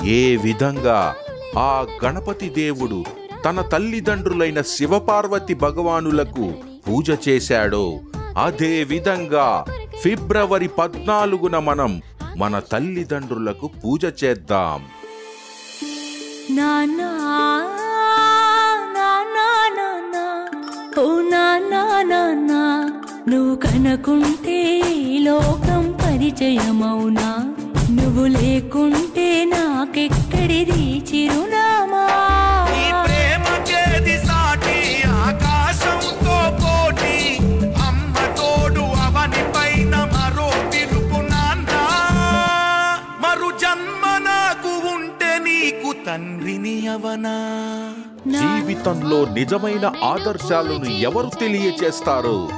ఏ 0.08 0.36
విధంగా? 0.36 1.16
ఆ 1.58 1.86
గణపతి 2.06 2.50
దేవుడు 2.50 3.06
తన 3.46 3.62
తల్లిదండ్రులైన 3.62 4.62
శివపార్వతి 4.62 5.54
భగవానులకు 5.54 6.54
పూజ 6.88 7.10
చేశాడో. 7.28 8.00
అదే 8.38 8.84
విధంగా 8.84 9.66
ఫిబ్రవరి 10.02 10.68
పద్నాలుగున 10.68 11.60
మనం 11.60 12.02
మన 12.38 12.60
తల్లిదండ్రులకు 12.60 13.70
పూజ 13.86 14.24
చేద్దాం. 14.24 14.86
నానా 16.50 17.08
ఓ 20.98 21.22
నానా 21.32 22.04
నానా 22.04 22.62
నువ్వు 23.30 23.56
కనుకుంటే 23.56 24.58
లోకం 25.20 25.94
పరిచయమవునా? 25.94 27.28
నువ్వు 27.90 28.26
లేకుంటే 28.28 29.46
నాకెక్కడిది 29.46 31.04
చిరునామా? 31.12 32.06
అవనా? 46.86 47.36
జీవితంలో 48.28 49.26
నిజమైన 49.26 49.92
ఆదర్శాలను 50.04 50.86
ఎవరు 50.86 51.32
తెలియచేస్తారు? 51.40 52.50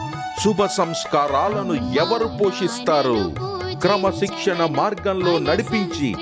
శుభ 0.43 0.65
సంస్కారాలను 0.65 1.73
ఎవరు 1.73 2.29
పోషిస్తారు? 2.41 3.35
క్రమశిక్షణ 3.79 4.65
మార్గంలో 4.65 5.39
నడిపించి 5.39 6.15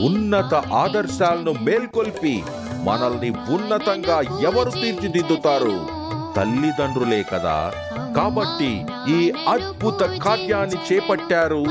ఉన్నత 0.00 0.54
ఆదర్శాలను 0.54 1.52
మేల్కొల్పి 1.52 2.42
మనల్ని 2.84 3.30
ఉన్నతంగా 3.30 4.20
ఎవరు 4.20 4.70
తీర్చిదిద్దుతారు? 4.70 6.02
తల్లిదండ్రులే 6.36 7.22
కదా. 7.22 7.72
కాబట్టి 8.16 8.86
ఈ 9.08 9.32
అద్భుత 9.48 10.00
కార్యాన్ని 10.00 10.94
చేపట్టారు 10.94 11.64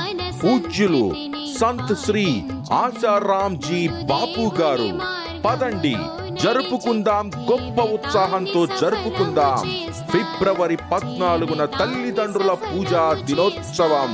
పూజ్యులు 0.44 1.12
సంత్ 1.60 2.00
శ్రీ 2.06 2.44
ఆశారాం 2.72 3.60
జీ 3.60 3.88
బాపు 3.88 4.62
గారు. 4.62 5.20
పదండి. 5.45 5.95
జరుపుకుందాం 6.43 7.32
గొప్ప 7.51 7.82
ఉత్సాహంతో 7.82 8.65
జరుపుకుందాం. 8.65 9.63
ఫిబ్రవరి 10.12 10.77
పద్నాలుగున 10.91 11.65
తల్లిదండ్రుల 11.65 12.54
పూజా 12.54 13.04
దినోత్సవం. 13.25 14.12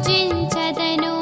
పూజించదను. 0.00 1.14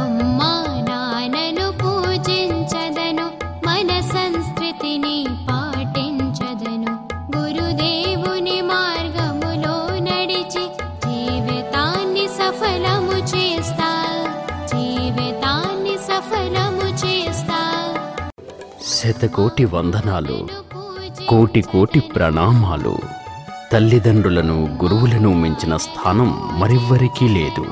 అమ్మా 0.00 0.66
నాన్నను 0.88 1.72
పూజించదను. 1.72 3.30
మన 3.66 4.00
సంస్కృతిని 4.00 5.26
పాటించదను. 5.50 6.92
గురుదేవుని 7.38 8.62
మార్గములో 8.62 9.98
నడిచి 9.98 10.66
జీవితాన్ని 11.06 12.28
సఫలము 12.28 13.12
చేస్తా. 13.12 14.14
జీవితాన్ని 14.66 15.98
సఫలము 15.98 17.06
చేస్తా. 17.06 17.94
శతకోటి 18.86 19.64
వందనాలు 19.64 20.48
కోటి 21.28 21.60
కోటి 21.60 22.00
ప్రణామాలు. 22.00 22.96
తల్లిదండ్రులను 23.76 24.78
గురువులను 24.82 25.34
మించిన 25.34 25.76
స్థానం 25.76 26.60
మరెవ్వరికీ 26.60 27.28
లేదు. 27.28 27.64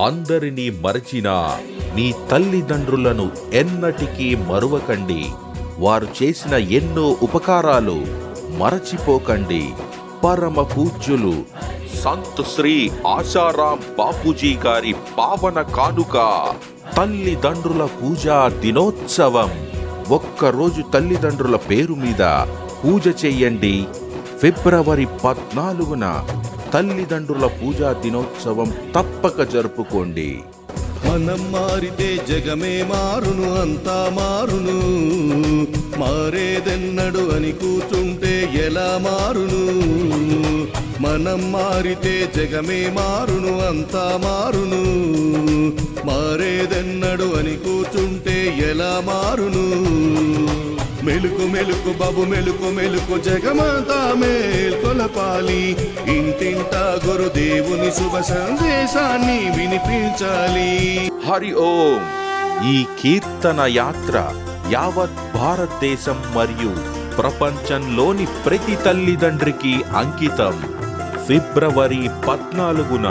అందరినీ 0.00 0.70
మరచిన 0.70 1.56
మీ 1.94 2.14
తల్లిదండ్రులను 2.30 3.30
ఎన్నటికీ 3.52 4.34
మరువకండి. 4.34 5.26
వారు 5.78 6.08
చేసిన 6.22 6.54
ఎన్నో 6.54 7.16
ఉపకారాలు 7.22 8.06
మరచిపోకండి. 8.56 9.70
పరమ 10.24 10.62
పూజ్యులు 10.62 11.34
సంత్ 12.02 12.42
శ్రీ 12.54 12.90
ఆశారాం 13.06 13.80
బాపూజీ 13.98 14.54
గారి 14.54 14.94
పావన 15.18 15.62
కానుక 15.62 16.46
తల్లిదండ్రుల 16.96 17.84
పూజా 17.84 18.48
దినోత్సవం. 18.48 19.50
ఒక్కరోజు 20.10 20.82
తల్లిదండ్రుల 20.82 21.56
పేరు 21.56 21.94
మీద 21.94 22.22
పూజ 22.84 23.24
చెయ్యండి 23.24 23.86
ఫిబ్రవరి 24.42 25.06
పద్నాలుగున 25.24 26.24
తల్లిదండ్రుల 26.74 27.46
పూజా 27.46 27.92
దినోత్సవం 27.92 28.72
తప్పక 28.96 29.42
జరుపుకోండి. 29.42 30.38
మనం 31.10 31.52
మారితే 31.52 32.16
జగమే 32.28 32.82
మారును 32.82 33.60
అంతా 33.60 34.10
మారును. 34.12 34.80
మారేదెన్నడు 35.98 37.34
అని 37.34 37.52
కూర్చుంటే 37.52 38.50
ఎలా 38.66 38.98
మారును? 39.02 39.64
మనం 41.02 41.52
మారితే 41.52 42.32
జగమే 42.36 42.92
మారును 42.92 43.66
అంతా 43.66 44.20
మారును. 44.24 44.84
మారేదెన్నడు 46.06 47.36
అని 47.36 47.56
కూర్చుంటే 47.56 48.66
ఎలా 48.70 49.02
మారును? 49.06 49.92
మెలుకు 51.02 51.46
మెలుకు 51.46 51.92
బాబు 51.98 52.20
మెలుకు 52.20 52.70
మెలుకు 52.70 53.18
జగమాత 53.18 54.16
మేల్కొలపాలి. 54.16 55.76
ఇంటింట 56.06 56.74
గురుదేవుని 57.06 57.90
శుభ 57.90 58.20
సందేశాన్ని 58.20 59.38
వినిపించాలి. 59.58 61.00
హరి 61.28 61.54
ఓం. 61.54 62.00
ఈ 62.70 62.84
కీర్తన 63.00 63.64
యాత్ర 63.68 64.32
యావత్ 64.70 65.34
భారతదేశం 65.34 66.22
మరియు 66.34 67.02
ప్రపంచంలోని 67.16 68.26
ప్రతి 68.26 68.76
తల్లిదండ్రికి 68.76 69.82
అంకితం. 69.96 70.64
ఫిబ్రవరి 71.26 72.10
పద్నాలుగున 72.28 73.08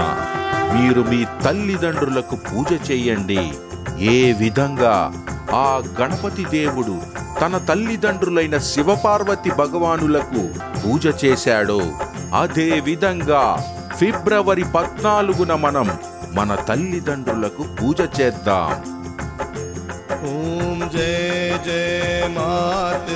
మీరు 0.73 1.01
మీ 1.01 1.25
తల్లిదండ్రులకు 1.43 2.35
పూజ 2.35 2.91
చేయండి. 2.91 3.51
ఏ 3.99 4.33
విధంగా 4.33 5.13
ఆ 5.53 5.81
గణపతి 5.99 6.45
దేవుడు 6.51 6.95
తన 7.41 7.57
తల్లిదండ్రులైన 7.57 8.57
శివపార్వతి 8.57 9.49
భగవానులకు 9.51 10.41
పూజ 10.83 11.13
చేశాడో 11.25 11.79
అదే 12.33 12.79
విధంగా 12.79 13.43
ఫిబ్రవరి 13.99 14.63
పద్నాలుగున 14.75 15.53
మనం 15.55 15.87
మన 16.33 16.55
తల్లిదండ్రులకు 16.55 17.63
పూజ 17.79 18.01
చేద్దాం. 18.19 18.71
ఓం 20.23 20.79
జయ 20.89 21.57
జయ 21.65 22.27
మాత 22.27 23.07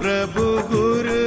ప్రభు 0.00 0.44
గురు 0.72 1.23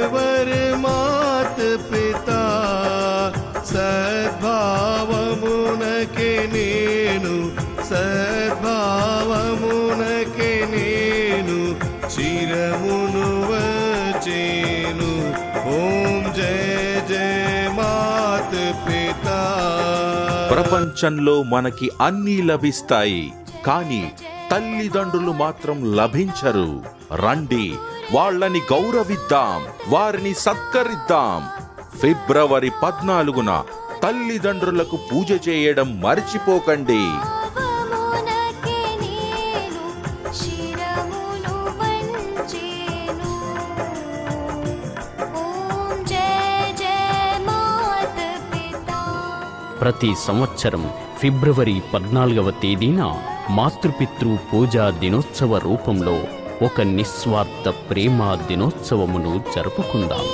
ప్రపంచంలో 20.78 21.42
మనకి 21.42 21.90
అన్నీ 22.00 22.42
లభిస్తాయి. 22.42 23.32
కానీ 23.66 24.12
తల్లిదండ్రులు 24.50 25.32
మాత్రం 25.32 25.96
లభించరు. 25.96 26.82
రండి 27.14 27.74
వాళ్ళని 28.12 28.60
గౌరవిద్దాం 28.72 29.66
వారిని 29.88 30.34
సత్కరిద్దాం. 30.34 31.48
ఫిబ్రవరి 32.00 32.72
పద్నాలుగున 32.82 33.64
తల్లిదండ్రులకు 34.02 34.98
పూజ 35.12 35.48
చేయడం 35.48 36.00
మర్చిపోకండి. 36.00 37.04
ప్రతి 49.88 50.08
సంవత్సరం 50.26 50.82
ఫిబ్రవరి 51.20 51.74
పద్నాలుగవ 51.92 52.48
తేదీన 52.62 53.02
మాతృపితృ 53.50 54.32
పూజా 54.50 54.86
దినోత్సవ 55.02 55.58
రూపంలో 55.58 56.16
ఒక 56.66 56.80
నిస్వార్థ 56.96 57.68
ప్రేమ 57.90 58.18
దినోత్సవమును 58.48 59.32
జరుపుకుందాం. 59.54 60.26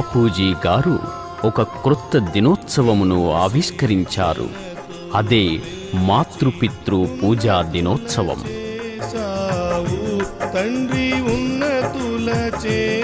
బాపూజీ 0.00 0.54
గారు 0.66 0.98
ఒక 1.44 1.62
క్రొత్త 1.62 2.18
దినోత్సవమును 2.18 3.32
ఆవిష్కరించారు. 3.32 4.48
అదే 5.14 5.58
మాతృపితృ 5.94 7.06
పూజా 7.22 7.62
దినోత్సవం. 7.62 8.40
తండ్రి 10.54 11.12
ఉన్నతులచే 11.12 12.99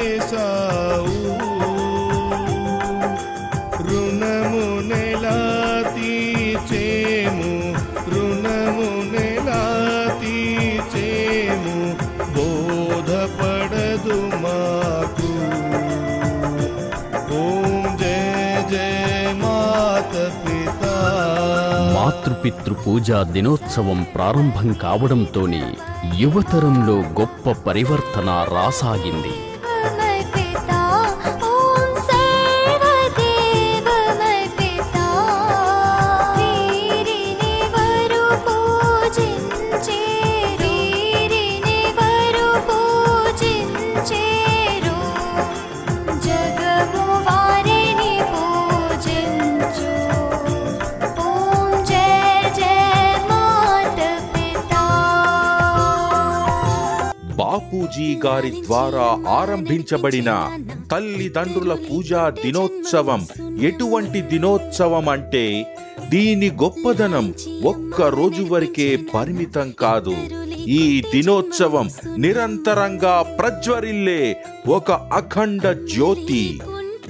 మాతృపితృ 22.47 22.75
పూజా 22.83 23.19
దినోత్సవం 23.35 24.01
ప్రారంభం 24.15 24.69
కావడంతోనే 24.83 25.63
యువతరంలో 26.21 26.97
గొప్ప 27.21 27.55
పరివర్తన 27.67 28.29
రాసాగింది. 28.55 29.35
వారి 58.37 58.51
ద్వారా 58.51 59.05
ఆరంభించబడిన 59.29 60.31
తల్లిదండ్రుల 60.91 61.75
పూజా 61.75 62.31
దినోత్సవం 62.31 63.27
ఎటువంటి 63.63 64.21
దినోత్సవం 64.21 65.09
అంటే 65.09 65.45
దీని 66.11 66.51
గొప్పదనం 66.51 67.35
ఒక్క 67.65 68.03
రోజు 68.03 68.43
వరకే 68.43 68.97
పరిమితం 69.15 69.71
కాదు. 69.71 70.17
ఈ 70.69 71.03
దినోత్సవం 71.15 71.91
నిరంతరంగా 72.19 73.37
ప్రజ్వరిల్లే 73.39 74.21
ఒక 74.69 74.91
అఖండ 74.93 75.73
జ్యోతి. 75.95 76.61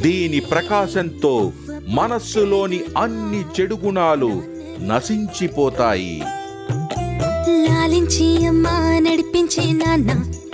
దీని 0.01 0.41
ప్రకాశంతో 0.41 1.53
మనస్సులోని 1.89 2.81
అన్ని 2.99 3.43
చెడు 3.57 3.79
గుణాలు 3.85 4.33
నశించిపోతాయి. 4.81 6.23
లాలించి 7.67 8.47
అమ్మ 8.47 8.69
నడిపించే 8.99 9.73
నాన్న 9.73 10.11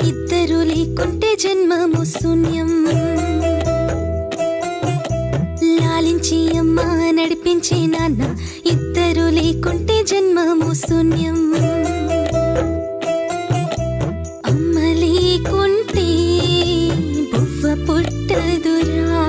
ఇద్దరు 0.07 0.63
లేకుంటే 0.63 1.37
జన్మము 1.37 2.05
శూన్యం. 2.05 2.71
లాలించి 5.79 6.59
అమ్మ 6.59 6.81
నడిపించే 7.11 7.87
నాన్న 7.87 8.23
ఇద్దరు 8.67 9.29
లేకుంటే 9.29 10.05
జన్మము 10.05 10.75
శూన్యం. 10.75 11.39
అమ్మ 14.47 14.79
లేకుంటే 14.79 16.07
బువ్వ 17.33 17.85
పుట్టదురా. 17.85 19.25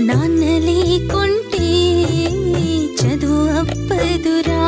నాన్న 0.00 0.42
లేకుంటే 0.66 1.66
చదువు 2.94 3.48
అప్పదురా 3.58 4.64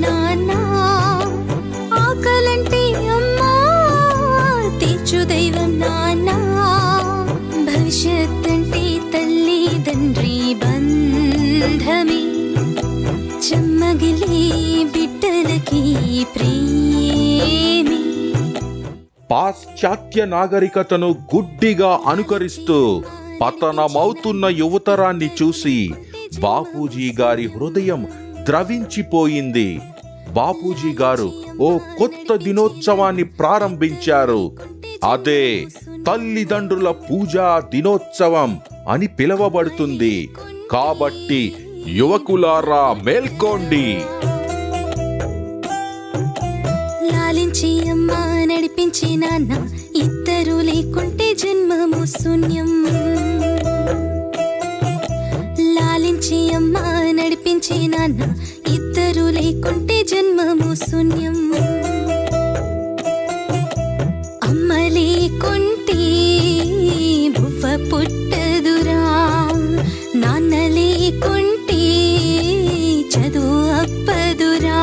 నానా 0.00 0.26
నాన్న 0.26 0.50
ఆకలంటే 1.92 2.92
అమ్మా 2.92 3.52
తీర్చు 4.78 5.24
దైవం 5.24 5.80
నానా. 5.80 6.36
భవిష్యత్ 7.64 8.48
అంటే 8.50 9.00
తల్లి 9.14 9.68
తండ్రి 9.86 10.54
బంధమే. 10.54 12.20
చెమ్మగిలే 13.46 14.38
బిడ్డలకి 14.84 15.82
ప్రేమే. 16.24 18.00
పాశ్చాత్య 19.30 20.24
నాగరికతను 20.24 21.10
గుడ్డిగా 21.34 22.00
అనుకరిస్తూ 22.06 23.02
పతనమవుతున్న 23.42 24.46
యువతరాన్ని 24.46 25.30
చూసి 25.42 25.94
బాపూజీ 26.40 27.14
గారి 27.20 27.46
హృదయం 27.46 28.06
ద్రవించిపోయింది. 28.46 29.80
బాపూజీ 30.32 30.92
గారు 31.02 31.32
ఓ 31.60 31.78
కొత్త 31.98 32.34
దినోత్సవాన్ని 32.36 33.24
ప్రారంభించారు. 33.24 34.42
అదే 35.04 35.66
తల్లిదండ్రుల 36.06 36.90
పూజా 36.90 37.62
దినోత్సవం 37.74 38.60
అని 38.88 39.06
పిలువబడుతుంది. 39.06 40.30
కాబట్టి 40.70 41.54
యువకులారా 41.88 42.84
మేల్కోండి. 43.04 43.86
లాలించి 47.10 47.90
అమ్మ 47.90 48.12
నడిపించి 48.52 49.16
నాన్న 49.16 49.52
ఇద్దరు 49.96 50.56
లేకుంటే 50.60 51.34
జన్మము 51.34 52.04
శూన్యం. 52.04 52.70
లాలించి 55.78 56.54
అమ్మ 56.54 56.78
నడిపించి 57.10 57.88
నాన్న. 57.88 58.22
ఇద్దరు 58.68 59.24
లేకుంటే 59.30 60.02
జన్మము 60.02 60.74
శూన్యం. 60.74 61.52
అమ్మ 64.44 64.72
లేకుంటే 64.74 66.00
బువ్వ 67.28 67.88
పుట్టదురా. 67.92 69.02
నాన్న 70.14 70.54
లేకుంటే 70.66 71.82
చదువు 73.08 73.62
అప్పదురా. 73.82 74.82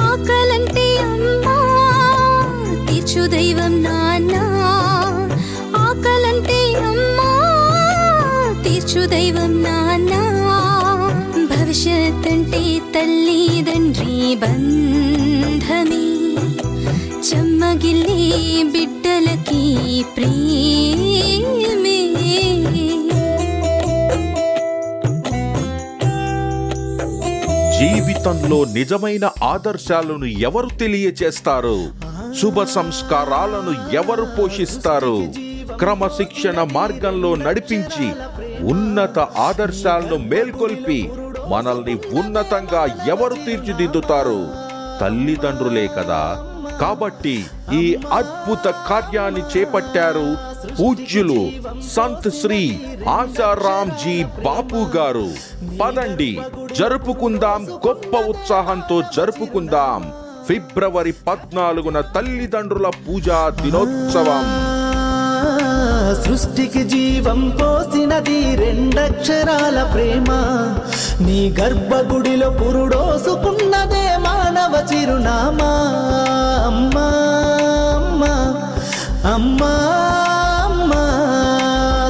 ఆకలంటే 0.00 0.96
అమ్మ 0.96 1.44
తీర్చు 2.88 3.26
దైవం 3.26 3.82
నా 3.82 4.11
శుదైవం 8.92 9.10
దైవం 9.10 9.62
నాన్న 9.62 10.14
భవిష్యత్ 11.44 12.32
అంటే 12.32 12.78
తల్లి 12.78 13.64
తండ్రి 13.72 14.34
బంధమే. 14.34 16.02
చెమ్మగిల్లి 17.28 18.62
బిడ్డలకి 18.72 20.04
ప్రేమే. 20.16 21.64
జీవితంలో 27.78 28.64
నిజమైన 28.64 29.30
ఆదర్శాలను 29.44 30.24
ఎవరు 30.24 30.68
తెలియచేస్తారు? 30.68 31.88
శుభ 32.42 32.62
సంస్కారాలను 32.62 33.94
ఎవరు 33.94 34.26
పోషిస్తారు? 34.38 35.26
క్రమశిక్షణ 35.72 36.68
మార్గంలో 36.72 37.34
నడిపించి 37.34 38.12
ఉన్నత 38.64 39.18
ఆదర్శాలను 39.18 40.16
మేల్కొల్పి 40.16 41.10
మనల్ని 41.48 41.94
ఉన్నతంగా 41.94 42.96
ఎవరు 43.06 43.34
తీర్చిదిద్దుతారు? 43.34 44.48
తల్లిదండ్రులే 45.00 45.86
కదా. 45.86 46.38
కాబట్టి 46.80 47.44
ఈ 47.72 47.96
అద్భుత 48.12 48.74
కార్యాన్ని 48.88 49.40
చేపట్టారు 49.40 50.36
పూజ్యులు 50.80 51.50
సంత్ 51.82 52.30
శ్రీ 52.30 52.80
ఆశారాంజీ 53.08 54.24
బాపు 54.24 54.96
గారు. 54.96 55.28
పదండి 55.82 56.40
జరుపుకుందాం 56.78 57.66
గొప్ప 57.86 58.16
ఉత్సాహంతో 58.16 59.02
జరుపుకుందాం. 59.16 60.12
ఫిబ్రవరి 60.48 61.12
పద్నాలుగున 61.12 62.00
తల్లిదండ్రుల 62.00 62.88
పూజా 62.88 63.48
దినోత్సవం. 63.48 64.72
సృష్టికి 66.10 66.84
జీవం 66.84 67.58
పోసినది 67.62 68.56
రెండక్షరాల 68.56 69.82
ప్రేమ. 69.82 70.26
నీ 71.20 71.56
గర్భగుడిలో 71.60 72.50
పురుడోసుకున్నదే 72.50 74.16
మానవ 74.16 74.86
చిరునామా. 74.92 75.72
అమ్మా 76.66 77.08
అమ్మా 77.96 78.34
అమ్మా 79.34 79.72
అమ్మా. 80.64 81.04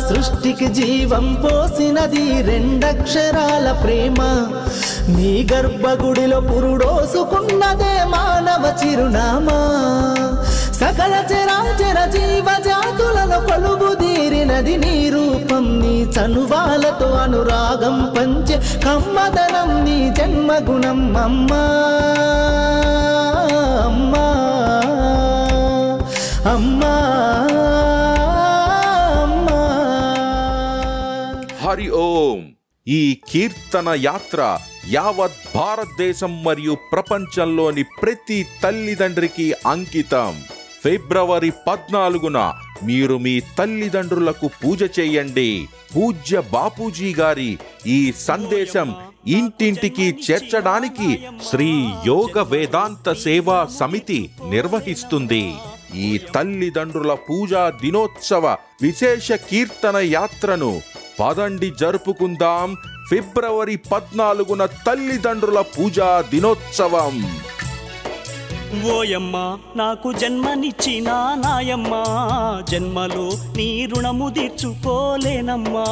సృష్టికి 0.08 0.66
జీవం 0.66 1.42
పోసినది 1.44 2.42
రెండక్షరాల 2.42 3.72
ప్రేమ. 3.72 4.46
నీ 5.08 5.48
గర్భగుడిలో 5.52 6.40
పురుడోసుకున్నదే 6.40 8.04
మానవ 8.04 8.86
చిరునామా. 8.86 9.58
సకల 10.82 11.24
చరాచర 11.32 12.10
జీవ 12.10 12.46
జాతులలో 12.64 13.40
కొలువు 13.40 13.94
తీరినది 13.94 14.76
నీ 14.76 15.10
రూపం 15.10 15.80
నీ 15.80 16.02
చనువాలతో 16.02 17.06
అనురాగం 17.10 18.14
పంచే 18.18 18.80
కమ్మదనం 18.84 19.84
నీ 19.84 20.10
జన్మగుణం. 20.10 21.16
అమ్మా 21.16 21.62
అమ్మా 23.84 24.26
అమ్మా. 26.52 26.96
హరి 31.66 31.90
ఓం. 31.90 32.40
ఈ 32.88 33.20
కీర్తన 33.30 33.88
యాత్ర 33.94 34.58
యావత్ 34.90 35.38
భారతదేశం 35.54 36.44
మరియు 36.44 36.76
ప్రపంచంలోని 36.92 37.82
ప్రతి 37.82 38.46
తల్లిదండ్రికి 38.62 39.54
అంకితం. 39.66 40.34
ఫిబ్రవరి 40.82 41.50
పద్నాలుగున 41.66 42.38
మీరు 42.88 43.16
మీ 43.24 43.34
తల్లిదండ్రులకు 43.58 44.46
పూజ 44.62 44.82
చేయండి. 44.96 45.50
పూజ్య 45.94 46.40
బాపూజీ 46.54 47.10
గారి 47.18 47.50
ఈ 47.96 47.98
సందేశం 48.28 48.88
ఇంటింటికి 49.38 50.06
చేర్చడానికి 50.26 51.10
శ్రీ 51.48 51.68
యోగ 52.10 52.42
వేదాంత 52.52 53.12
సేవా 53.26 53.58
సమితి 53.78 54.20
నిర్వహిస్తుంది. 54.54 55.44
ఈ 56.06 56.08
తల్లిదండ్రుల 56.34 57.14
పూజా 57.28 57.62
దినోత్సవ 57.82 58.44
విశేష 58.86 59.32
కీర్తన 59.48 59.96
యాత్రను 60.16 60.72
పదండి 61.20 61.70
జరుపుకుందాం. 61.80 62.68
ఫిబ్రవరి 63.10 63.76
పద్నాలుగున 63.92 64.62
తల్లిదండ్రుల 64.86 65.60
పూజా 65.74 66.10
దినోత్సవం. 66.32 67.16
ఓయమ్మ 68.72 69.58
నాకు 69.76 70.12
జన్మనిచ్చిన 70.12 71.10
నాయమ్మ. 71.38 71.90
జన్మలో 72.70 73.30
నీ 73.56 73.86
రుణము 73.86 74.30
తీర్చుకోలేనమ్మా. 74.30 75.84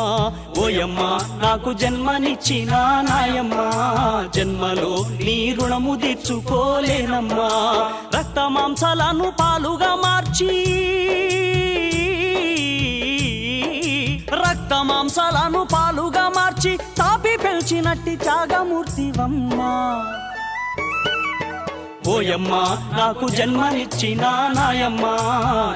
ఓయమ్మ 0.58 1.00
నాకు 1.42 1.72
జన్మనిచ్చిన 1.72 2.70
నాయమ్మ. 3.10 3.54
జన్మలో 4.36 5.06
నీ 5.24 5.56
రుణము 5.60 5.96
తీర్చుకోలేనమ్మా. 5.96 7.50
రక్త 8.18 8.40
మాంసాలను 8.50 9.32
పాలుగా 9.40 9.94
మార్చి 9.94 10.48
రక్త 14.32 14.84
మాంసాలను 14.84 15.66
పాలుగా 15.72 16.28
మార్చి 16.28 16.76
తాపి 16.76 17.36
పెంచినట్టి 17.44 18.16
త్యాగమూర్తివమ్మా. 18.16 20.04
ఓయమ్మ 22.10 22.50
నాకు 22.98 23.28
జన్మనిచ్చిన 23.28 24.22
నాయమ్మ 24.56 25.04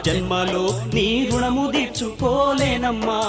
జన్మలో 0.07 0.85
నీ 0.94 1.31
రుణము 1.33 1.70
తీర్చుకోలేనమ్మా. 1.70 3.20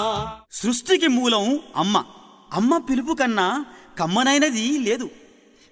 సృష్టికి 0.51 1.07
మూలం 1.07 1.59
అమ్మ. 1.75 2.03
అమ్మ 2.53 2.77
పిలుపు 2.77 3.13
కన్నా 3.13 3.65
కమ్మనైనది 3.99 4.77
లేదు. 4.77 5.09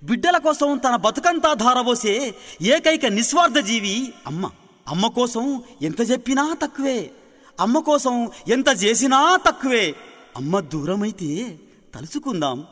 బిడ్డల 0.03 0.37
కోసం 0.37 0.77
తన 0.77 0.95
బతుకంతా 0.95 1.53
ధారబోసే 1.53 2.35
ఏకైక 2.61 3.05
నిస్వార్థ 3.05 3.57
జీవి 3.57 4.13
అమ్మ. 4.27 4.51
అమ్మ 4.87 5.07
కోసం 5.07 5.63
ఎంత 5.81 6.11
చెప్పినా 6.11 6.55
తక్కువే. 6.61 7.11
అమ్మ 7.59 7.79
కోసం 7.79 8.31
ఎంత 8.47 8.83
చేసినా 8.83 9.39
తక్కువే. 9.47 9.95
అమ్మ 10.37 10.59
దూరమైతే 10.59 11.59
తలుచుకుందాం. 11.95 12.65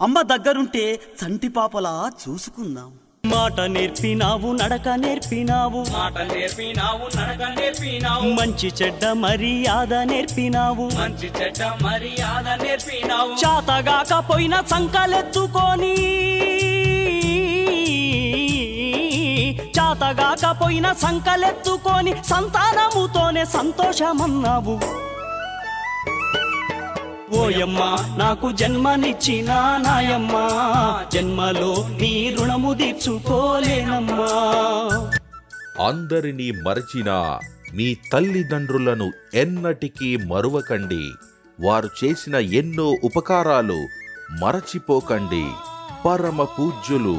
అమ్మ 0.00 0.22
దగ్గరుంటే 0.22 1.00
చంటి 1.24 1.48
పాపలా 1.48 2.12
చూసుకుందాం. 2.28 2.92
మాట 3.32 3.60
నేర్పినావు 3.74 4.48
నడక 4.52 4.88
నేర్పినావు. 4.88 5.80
మాట 5.92 6.16
నేర్పినావు 6.32 7.04
నడక 7.18 7.42
నేర్పినావు. 7.58 8.26
మంచి 8.38 8.68
చెడ్డ 8.82 9.04
మర్యాద 9.22 9.94
నేర్పినావు. 10.10 10.86
మంచి 10.98 11.28
చెడ్డ 11.38 11.62
మర్యాద 11.82 12.48
నేర్పినావు. 12.62 13.32
చాతగాకపోయిన 13.44 14.54
సంకలెత్తుకొని 14.70 15.94
చాతగాకపోయిన 19.78 20.86
సంకలెత్తుకొని 20.92 22.14
సంతానముతోనే 22.32 23.44
సంతోషమన్నావు. 23.56 24.76
ఓయమ్మ 27.34 27.80
నాకు 28.18 28.52
జన్మనిచ్చిన 28.52 29.50
నాయమ్మ 29.86 30.34
జన్మలో 31.14 31.70
నీ 32.00 32.36
రుణము 32.38 32.74
తీర్చుకోలేనమ్మా. 32.74 34.32
అందరినీ 35.86 36.50
మరచిన 36.50 37.38
మీ 37.74 37.96
తల్లిదండ్రులను 38.12 39.12
ఎన్నటికీ 39.34 40.16
మరువకండి. 40.16 41.04
వారు 41.60 41.88
చేసిన 42.00 42.34
ఎన్నో 42.34 42.88
ఉపకారాలు 43.04 43.80
మరచిపోకండి. 44.42 45.44
పరమ 46.06 46.42
పూజ్యులు 46.42 47.16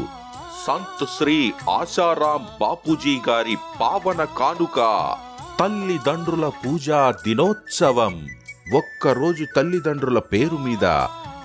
సంత్ 0.68 1.06
శ్రీ 1.18 1.54
ఆశారాం 1.70 2.48
బాపూజీ 2.62 3.22
గారి 3.30 3.58
పావన 3.82 4.24
కానుక 4.40 4.80
తల్లిదండ్రుల 5.60 6.48
పూజా 6.48 7.14
దినోత్సవం. 7.26 8.16
ఒక్కరోజు 8.74 9.46
తల్లిదండ్రుల 9.56 10.20
పేరు 10.20 10.58
మీద 10.58 10.86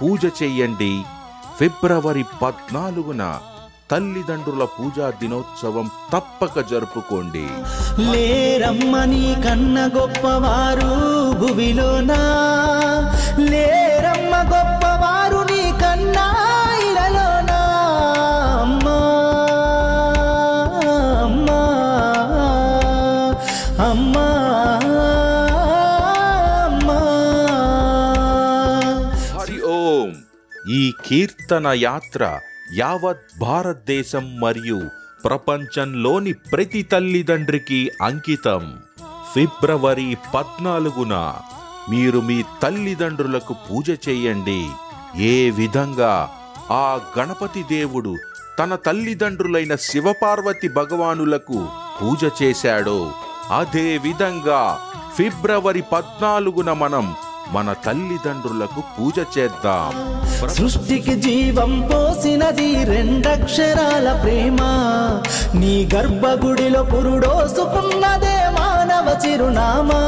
పూజ 0.03 0.25
చెయ్యండి 0.43 1.05
ఫిబ్రవరి 1.59 2.25
పద్నాలుగున 2.43 3.41
తల్లిదండ్రుల 3.91 4.65
పూజా 4.65 5.11
దినోత్సవం 5.11 5.91
తప్పక 6.13 6.61
జరుపుకోండి. 6.71 7.45
లేరమ్మని 8.13 9.37
కన్న 9.45 9.91
గొప్పవారు 9.97 10.91
భువిలోనా 11.35 12.21
లేరమ్మ 13.39 14.35
గొప్ప 14.53 14.90
కీర్తన 31.11 31.67
యాత్ర 31.67 32.41
యావత్ 32.75 33.39
భారతదేశం 33.39 34.41
మరియు 34.41 34.83
ప్రపంచంలోని 35.25 36.33
ప్రతి 36.33 36.83
తల్లిదండ్రికి 36.83 37.91
అంకితం. 38.03 38.79
ఫిబ్రవరి 39.35 40.17
పద్నాలుగున 40.35 41.35
మీరు 41.91 42.21
మీ 42.21 42.45
తల్లిదండ్రులకు 42.63 43.55
పూజ 43.71 43.91
చేయండి. 44.09 44.67
ఏ 45.17 45.51
విధంగా? 45.51 46.31
ఆ 46.71 47.01
గణపతి 47.19 47.63
దేవుడు 47.63 48.17
తన 48.59 48.75
తల్లిదండ్రులైన 48.75 49.75
శివపార్వతి 49.75 50.69
భగవానులకు 50.69 51.69
పూజ 52.03 52.43
చేశాడో. 52.43 53.13
అదే 53.57 53.99
విధంగా 53.99 54.81
ఫిబ్రవరి 55.17 55.83
పద్నాలుగున 55.83 56.73
మనం 56.73 57.15
మన 57.53 57.73
తల్లిదండ్రులకు 57.73 58.83
పూజ 58.99 59.39
చేద్దాం. 59.39 59.93
సృష్టికి 60.49 61.15
జీవం 61.21 61.91
పోసినది 61.95 62.85
రెండక్షరాల 62.85 64.21
ప్రేమ. 64.23 64.57
నీ 65.55 65.89
గర్భగుడిలో 65.95 66.83
పురుడోసుకున్నదే 66.83 68.37
మానవ 68.61 69.27
చిరునామా. 69.27 70.03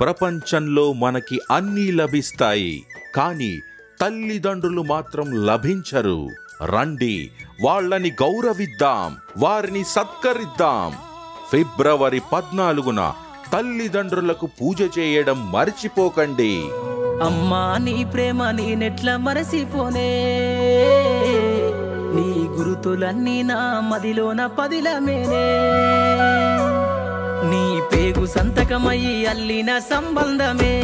ప్రపంచంలో 0.00 0.92
మనకి 0.92 1.40
అన్నీ 1.50 1.90
లభిస్తాయి 1.90 2.84
కానీ 3.14 3.60
తల్లిదండ్రులు 4.00 4.82
మాత్రం 4.82 5.46
లభించరు. 5.46 6.28
రండి 6.64 7.30
వాళ్ళని 7.64 8.10
గౌరవిద్దాం 8.10 9.16
వారిని 9.38 9.84
సత్కరిద్దాం. 9.84 10.92
ఫిబ్రవరి 11.52 12.22
పద్నాలుగున 12.32 13.12
తల్లిదండ్రులకు 13.54 14.46
పూజ 14.46 14.98
చేయడం 14.98 15.52
మర్చిపోకండి. 15.52 16.60
అమ్మా 17.22 17.78
నీ 17.78 18.04
ప్రేమ 18.04 18.50
నేనెట్లా 18.50 19.16
మరసిపోనే. 19.16 20.28
నీ 22.14 22.48
గురుతులన్నీ 22.48 23.42
నా 23.42 23.80
మదిలోన 23.80 24.46
పదిలమేనే. 24.46 25.46
నీ 27.50 27.80
పేగు 27.92 28.26
సంతకమయ్యి 28.26 29.26
అల్లిన 29.26 29.78
సంబంధమే. 29.78 30.82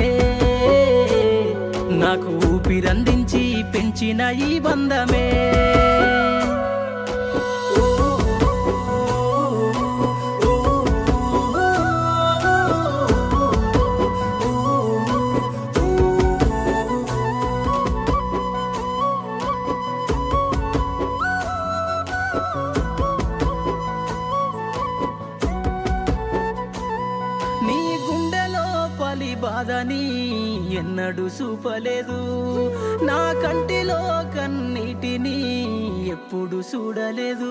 నాకు 1.93 2.55
ఊపిరందించి 2.55 3.65
పెంచిన 3.75 4.21
ఈ 4.21 4.59
బంధమే. 4.59 5.33
ఎన్నడూ 31.11 31.29
చూపలేదు 31.37 32.17
నా 33.09 33.17
కంటిలో 33.43 33.99
కన్నిటిని 34.35 35.39
ఎప్పుడు 36.15 36.59
చూడలేదు. 36.71 37.51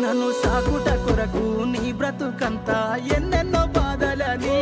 నన్ను 0.00 0.28
సాకుట 0.40 0.88
కొరకు 1.04 1.42
నీ 1.72 1.84
బ్రతుకంతా 1.92 2.78
ఎన్నెన్నో 3.16 3.62
బాధలని 3.76 4.60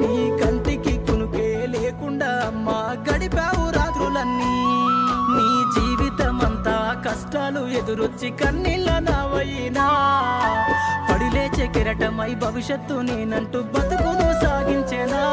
నీ 0.00 0.14
కంటికి 0.40 0.94
కునుకే 1.06 1.50
లేకుండా 1.74 2.30
అమ్మా 2.46 2.78
గడిపావు 3.08 3.66
రాత్రులన్నీ. 3.76 4.54
నీ 5.34 5.48
జీవితమంతా 5.76 6.76
కష్టాలు 7.06 7.64
ఎదురొచ్చి 7.80 8.30
కన్నీళ్ళ 8.42 8.90
నావైనా 9.08 9.88
పడిలేచే 11.10 11.66
కెరటమై 11.76 12.32
భవిష్యత్తు 12.46 12.96
నేనంటూ 13.08 13.62
బతుకును 13.74 14.28
సాగించేనా. 14.44 15.24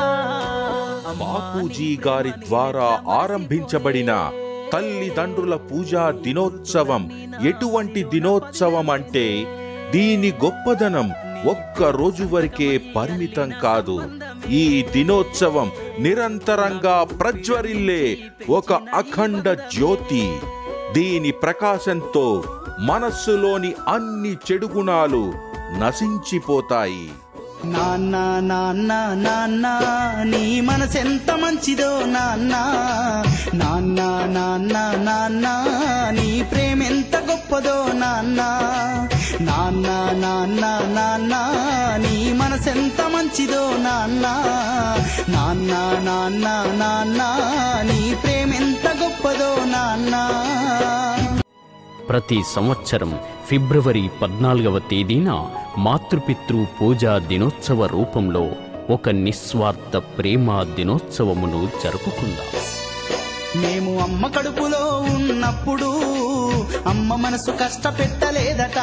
బాపూజీ 1.20 1.99
గారి 2.07 2.32
ద్వారా 2.47 3.01
ఆరంభించబడిన 3.07 4.12
తల్లిదండ్రుల 4.74 5.55
పూజా 5.55 6.12
దినోత్సవం 6.12 7.03
ఎటువంటి 7.45 8.03
దినోత్సవం 8.03 8.89
అంటే 8.89 9.26
దీని 9.91 10.32
గొప్పదనం 10.32 11.12
ఒక్క 11.45 11.84
రోజు 11.84 12.24
వరకే 12.24 12.78
పరిమితం 12.95 13.49
కాదు. 13.62 13.95
ఈ 14.49 14.86
దినోత్సవం 14.91 15.72
నిరంతరంగా 15.99 17.03
ప్రజ్వరిల్లే 17.03 18.03
ఒక 18.49 18.74
అఖండ 18.74 19.53
జ్యోతి. 19.53 20.32
దీని 20.93 21.32
ప్రకాశంతో 21.32 22.43
మనస్సులోని 22.80 23.74
అన్ని 23.88 24.34
చెడు 24.34 24.66
గుణాలు 24.66 25.34
నశించిపోతాయి. 25.80 27.09
నాన్న 27.64 28.39
నాన్న 28.41 28.93
నాన్న 29.16 29.68
నీ 30.24 30.62
మనసెంత 30.62 31.32
మంచిదో 31.32 32.05
నాన్న. 32.05 32.53
నాన్న 33.53 34.01
నాన్న 34.26 34.78
నాన్న 34.97 35.47
నీ 36.12 36.43
ప్రేమెంత 36.51 37.16
గొప్పదో 37.16 37.93
నాన్న. 37.93 38.41
నాన్న 39.41 39.88
నాన్న 40.14 40.66
నాన్న 40.97 41.36
నీ 41.97 42.34
మనసెంత 42.34 43.01
మంచిదో 43.01 43.78
నాన్న. 43.78 44.26
నాన్న 45.30 45.74
నాన్న 46.01 46.47
నాన్న 46.74 47.22
నీ 47.84 48.16
ప్రేమెంత 48.24 48.88
గొప్పదో 49.03 49.55
నాన్న. 49.66 50.16
ప్రతి 52.10 52.38
సంవత్సరం 52.56 53.12
ఫిబ్రవరి 53.49 54.10
పద్నాలుగవ 54.22 54.80
తేదీన 54.80 55.30
మాతృపితృ 55.78 56.64
పూజా 56.78 57.18
దినోత్సవ 57.18 57.86
రూపంలో 57.86 58.43
ఒక 58.89 59.10
నిస్వార్థ 59.10 59.95
ప్రేమ 59.97 60.64
దినోత్సవమును 60.64 61.70
జరుపుకుందాం. 61.84 62.49
మేము 63.62 63.91
అమ్మ 63.99 64.28
కడుపులో 64.28 64.84
ఉన్నప్పుడు 65.16 65.89
అమ్మ 66.88 67.16
మనసు 67.16 67.52
కష్టపెట్టలేదట. 67.52 68.80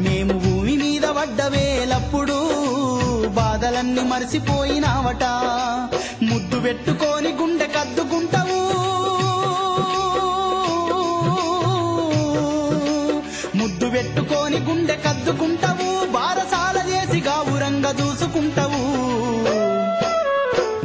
మేము 0.00 0.32
భూమి 0.38 0.76
మీద 0.76 1.06
పడ్డ 1.18 1.42
వేలప్పుడు 1.42 2.38
బాధలన్నీ 3.28 4.02
మరిసిపోయినావట. 4.02 5.24
ముద్దు 6.22 6.60
పెట్టుకొని 6.60 7.32
గుండె 7.32 7.66
కద్దుకుంటా 7.66 8.39
పెట్టుకొని 14.50 14.58
గుండె 14.68 14.94
కద్దుకుంటావు 15.04 15.88
బారసాల 16.14 16.78
చేసి 16.90 17.18
గావురంగ 17.26 17.86
చూసుకుంటావు 18.00 18.80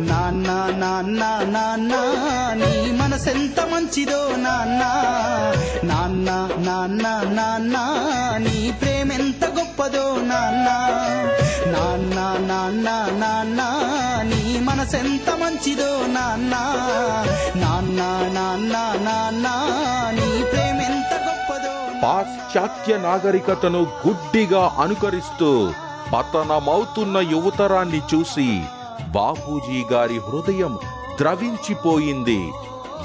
నాన్న 0.09 0.49
నాన్న 0.81 1.21
నాన్న 1.55 1.93
నీ 2.61 2.71
మనసెంత 2.99 3.59
మంచిదో 3.71 4.19
నాన్న. 4.45 4.81
నాన్న 5.89 6.29
నాన్న 6.67 7.05
నాన్న 7.37 7.75
నీ 8.45 8.57
ప్రేమెంత 8.81 9.43
గొప్పదో 9.57 10.05
నాన్న. 10.31 10.67
నాన్న 11.73 12.17
నాన్న 12.49 12.87
నాన్న 13.23 13.61
నీ 14.31 14.41
మనసెంత 14.67 15.29
మంచిదో 15.43 15.91
నాన్న. 16.17 16.53
నాన్న 17.63 17.99
నాన్న 18.37 18.75
నాన్న 19.07 19.47
నీ 20.17 20.29
ప్రేమెంత 20.51 21.11
గొప్ప 21.25 21.34
పాశ్చాత్య 22.05 22.97
నాగరికతను 22.97 23.79
గుడ్డిగా 24.07 24.75
అనుకరిస్తూ 24.79 25.71
పతనమవుతున్న 26.13 27.17
యువతరాన్ని 27.17 28.01
చూసి 28.13 28.61
బాపూజీ 29.11 29.79
గారి 29.91 30.17
హృదయం 30.19 30.77
ద్రవించిపోయింది. 31.17 32.51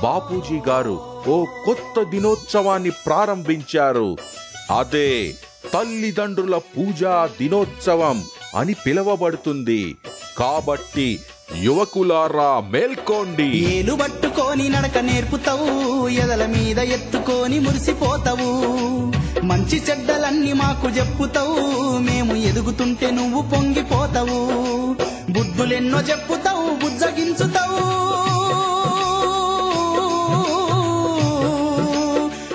బాపూజీ 0.02 0.60
గారు 0.68 0.96
ఓ 1.28 1.44
కొత్త 1.44 2.02
దినోత్సవాన్ని 2.02 2.90
ప్రారంభించారు. 2.90 4.16
అదే 4.78 5.34
తల్లిదండ్రుల 5.74 6.58
పూజా 6.58 7.28
దినోత్సవం 7.40 8.24
అని 8.56 8.74
పిలువబడుతుంది. 8.86 9.96
కాబట్టి 10.38 11.20
యువకులారా 11.58 12.62
మేల్కోండి. 12.70 13.42
ఏలు 13.42 13.94
పట్టుకొని 13.94 14.68
నడక 14.68 14.98
నేర్పుతావు 14.98 16.08
ఎదల 16.08 16.46
మీద 16.46 16.78
ఎత్తుకొని 16.78 17.58
మురిసిపోతావు. 17.58 18.50
మంచి 19.46 19.82
చెడ్డలన్నీ 19.90 20.52
మాకు 20.52 20.88
చెప్పుతావు 20.88 21.98
మేము 21.98 22.36
ఎదుగుతుంటే 22.36 23.10
నువ్వు 23.10 23.42
పొంగిపోతావు. 23.42 24.40
బుద్ధులెన్నో 25.32 26.00
చెప్పుతావు 26.00 26.74
బుజ్జగించుతావు. 26.84 27.80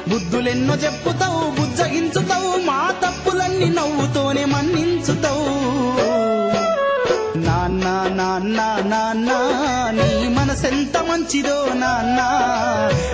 బుద్ధులెన్నో 0.10 0.76
చెప్పుతావు 0.76 1.62
బుజ్జగించుతావు 1.62 2.66
మా 2.66 2.94
తప్పులన్నీ 3.04 3.66
నవ్వుతోనే 3.66 4.46
మన్నించుతావు. 4.46 6.15
నాన్న 8.10 8.60
నాన్న 8.86 9.32
నీ 9.92 10.28
మనసెంత 10.28 10.98
మంచిదో 10.98 11.74
నాన్న 11.74 12.20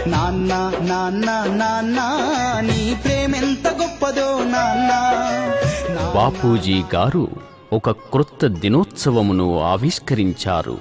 నాన్న 0.08 0.54
నాన్న 0.82 1.30
నాన్న 1.56 2.00
నీ 2.62 2.96
ప్రేమెంత 3.04 3.68
గొప్పదో 3.68 4.44
నాన్న 4.44 4.92
బాపూజీ 6.16 6.84
గారు 6.96 7.28
ఒక 7.74 7.92
క్రొత్త 7.92 8.48
దినోత్సవమును 8.48 9.60
ఆవిష్కరించారు. 9.64 10.78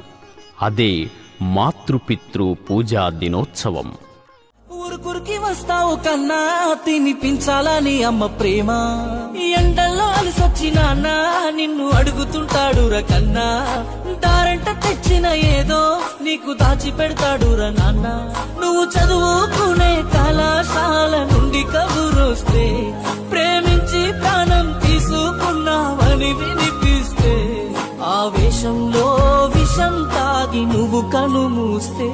అదే 0.62 1.06
మాతృపితృ 1.42 2.54
పూజా 2.54 3.08
దినోత్సవం. 3.08 3.88
ఊరుకురికి 4.72 5.38
వస్తు 5.38 5.66
పాలిస్తావు 5.70 5.96
కన్నా 5.96 6.74
తినిపించాలని 6.84 8.02
అమ్మ 8.02 8.26
ప్రేమ? 8.26 8.70
ఎండల్లో 9.56 10.04
అలసొచ్చి 10.04 10.70
నిన్ను 10.70 11.19
అడుగుతుంటాడు 12.90 13.00
కన్నా 13.10 13.48
దారంట 14.22 14.68
తెచ్చిన 14.82 15.26
ఏదో 15.50 15.80
నీకు 16.24 16.50
దాచి 16.52 16.90
పెడతాడురా 16.90 17.68
నాన్న. 17.70 18.06
నువ్వు 18.60 18.82
చదువుకునే 18.94 19.92
కళాశాల 20.14 21.14
నుండి 21.32 21.62
కబురొస్తే 21.72 22.64
ప్రేమించి 23.30 24.02
ప్రాణం 24.20 24.66
తీసుకున్నావని 24.82 26.30
వినిపిస్తే 26.40 27.34
ఆవేశంలో 28.12 29.06
విషం 29.70 30.08
తాగి 30.14 30.60
నువ్వు 30.60 31.00
కను 31.00 31.48
మూస్తే. 31.48 32.06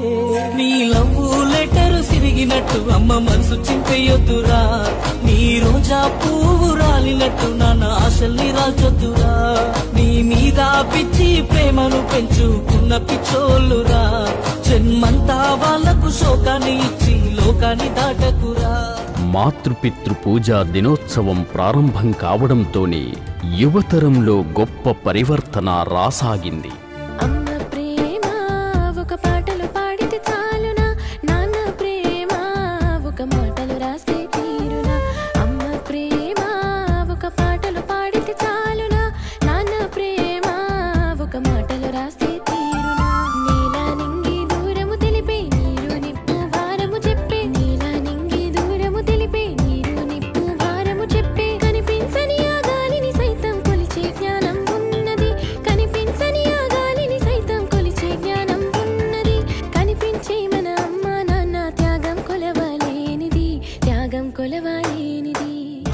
నీ 0.57 0.85
లవ్ 0.85 1.53
లెటర్ 1.53 2.05
సిరిగినట్టు 2.05 2.93
అమ్మ 2.95 3.13
మనసు 3.19 3.55
చింపేయొద్దురా. 3.55 4.61
నీ 5.25 5.61
రోజా 5.65 6.21
పువ్వు 6.21 6.75
రాలినట్టు 6.75 7.47
నాన్న 7.47 7.85
ఆశల్ని 7.85 8.53
రాల్చొద్దురా. 8.53 9.33
నీ 9.95 10.23
మీద 10.23 10.61
పిచ్చి 10.93 11.43
ప్రేమను 11.43 12.09
పెంచుకున్న 12.13 12.97
పిచ్చోళ్ళురా. 12.97 14.05
జన్మంతా 14.69 15.39
వాళ్ళకు 15.63 16.11
శోకాన్ని 16.11 16.77
ఇచ్చి 16.79 17.15
లోకాన్ని 17.41 17.89
దాటకురా. 17.89 18.77
మాతృపితృ 19.21 20.15
పూజా 20.15 20.63
దినోత్సవం 20.63 21.47
ప్రారంభం 21.55 22.13
కావడంతోనే 22.13 23.05
యువతరంలో 23.55 24.35
గొప్ప 24.61 24.91
పరివర్తన 25.07 25.85
రాసాగింది. 25.95 26.71
అమ్మ 27.25 27.56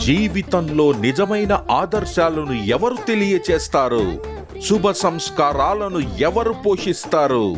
జీవితంలో 0.07 0.92
నిజమైన 0.92 1.64
ఆదర్శాలను 1.70 2.53
ఎవరు 2.53 2.96
తెలియచేస్తారు? 3.07 4.18
శుభ 4.61 4.90
సంస్కారాలను 4.90 5.98
ఎవరు 6.18 6.55
పోషిస్తారు? 6.66 7.57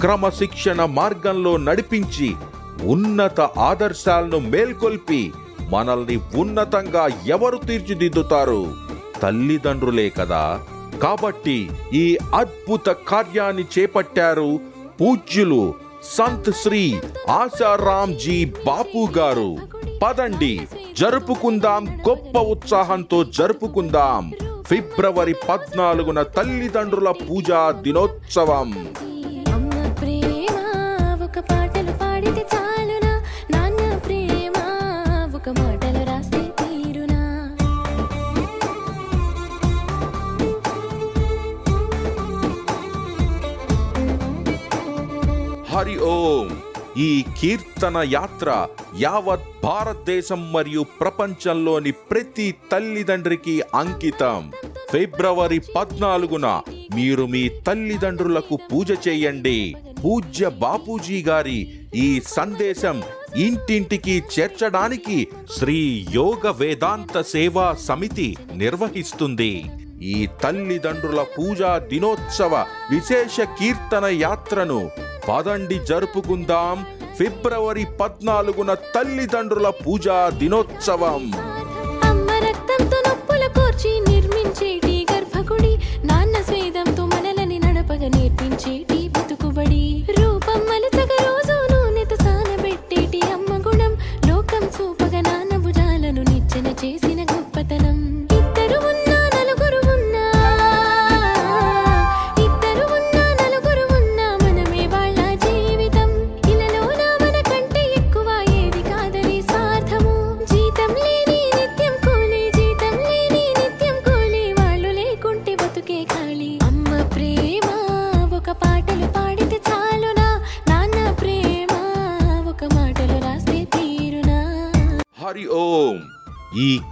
క్రమశిక్షణ 0.00 0.84
మార్గంలో 0.84 1.56
నడిపించి 1.56 2.34
ఉన్నత 2.82 3.40
ఆదర్శాలను 3.40 4.38
మేల్కొల్పి 4.38 5.32
మనల్ని 5.68 6.20
ఉన్నతంగా 6.34 7.08
ఎవరు 7.26 7.56
తీర్చిదిద్దుతారు? 7.56 8.74
తల్లిదండ్రులే 9.22 10.10
కదా! 10.10 10.60
కాబట్టి 11.02 11.70
ఈ 11.94 12.18
అద్భుత 12.34 12.88
కార్యాన్ని 12.88 13.64
చేపట్టారు 13.78 14.60
పూజ్యులు 15.00 15.74
సంత్ 16.14 16.50
శ్రీ 16.50 17.00
ఆశారాంజీ 17.28 18.44
బాపు 18.44 19.08
గారు. 19.18 19.56
పదండి 20.02 20.68
జరుపుకుందాం 20.98 22.00
గొప్ప 22.08 22.38
ఉత్సాహంతో 22.38 23.24
జరుపుకుందాం. 23.24 24.32
ఫిబ్రవరి 24.66 25.34
పద్నాలుగున 25.48 26.22
తల్లిదండ్రుల 26.22 27.10
పూజా 27.10 27.70
దినోత్సవం. 27.70 28.70
హరి 45.86 45.98
ఓం. 46.02 46.48
ఈ 46.96 47.24
కీర్తన 47.40 47.96
యాత్ర 48.12 48.66
యావత్ 49.00 49.44
భారతదేశం 49.64 50.52
మరియు 50.52 50.82
ప్రపంచంలోని 51.00 51.90
ప్రతి 51.90 52.54
తల్లిదండ్రికి 52.72 53.62
అంకితం. 53.74 54.50
ఫిబ్రవరి 54.92 55.60
పద్నాలుగున 55.76 56.46
మీరు 56.94 57.26
మీ 57.26 57.48
తల్లిదండ్రులకు 57.48 58.58
పూజ 58.72 58.90
చేయండి. 59.08 59.76
పూజ్య 60.04 60.48
బాపూజీ 60.48 61.22
గారి 61.22 61.86
ఈ 61.94 62.20
సందేశం 62.26 63.02
ఇంటింటికి 63.36 64.22
చేర్చడానికి 64.34 65.28
శ్రీ 65.58 66.06
యోగ 66.12 66.50
వేదాంత 66.50 67.20
సేవా 67.20 67.74
సమితి 67.88 68.36
నిర్వహిస్తుంది. 68.52 69.64
ఈ 70.02 70.28
తల్లిదండ్రుల 70.42 71.22
పూజా 71.22 71.78
దినోత్సవ 71.78 72.54
విశేష 72.90 73.40
కీర్తన 73.40 74.04
యాత్రను 74.04 74.90
పదండి 75.28 75.78
జరుపుకుందాం 75.88 76.76
ఫిబ్రవరి 77.18 77.84
పద్నాలుగున 78.00 78.70
తల్లిదండ్రుల 78.94 79.68
పూజా 79.84 80.16
దినోత్సవం. 80.40 81.22
అమ్మ 82.08 82.28
రక్తంతో 82.46 82.98
నొప్పుల 83.06 83.44
కోర్చి 83.56 83.92
నిర్మించేటి 84.08 85.06
గర్భగుడి 85.12 85.72
నాన్న 86.04 86.36
స్వేదంతో 86.42 87.04
మనలని 87.06 87.58
నడపగ 87.58 88.02
నేర్పించేటి 88.16 88.95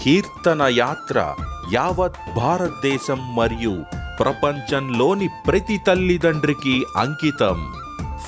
కీర్తన 0.04 0.62
యాత్ర 0.70 1.34
యావత్ 1.72 2.16
భారతదేశం 2.36 3.34
మరియు 3.34 3.84
ప్రపంచంలోని 4.20 5.28
ప్రతి 5.46 5.78
తల్లిదండ్రికి 5.86 6.84
అంకితం. 6.96 7.72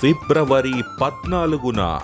ఫిబ్రవరి 0.01 0.75
పద్నాలుగున 1.03 1.99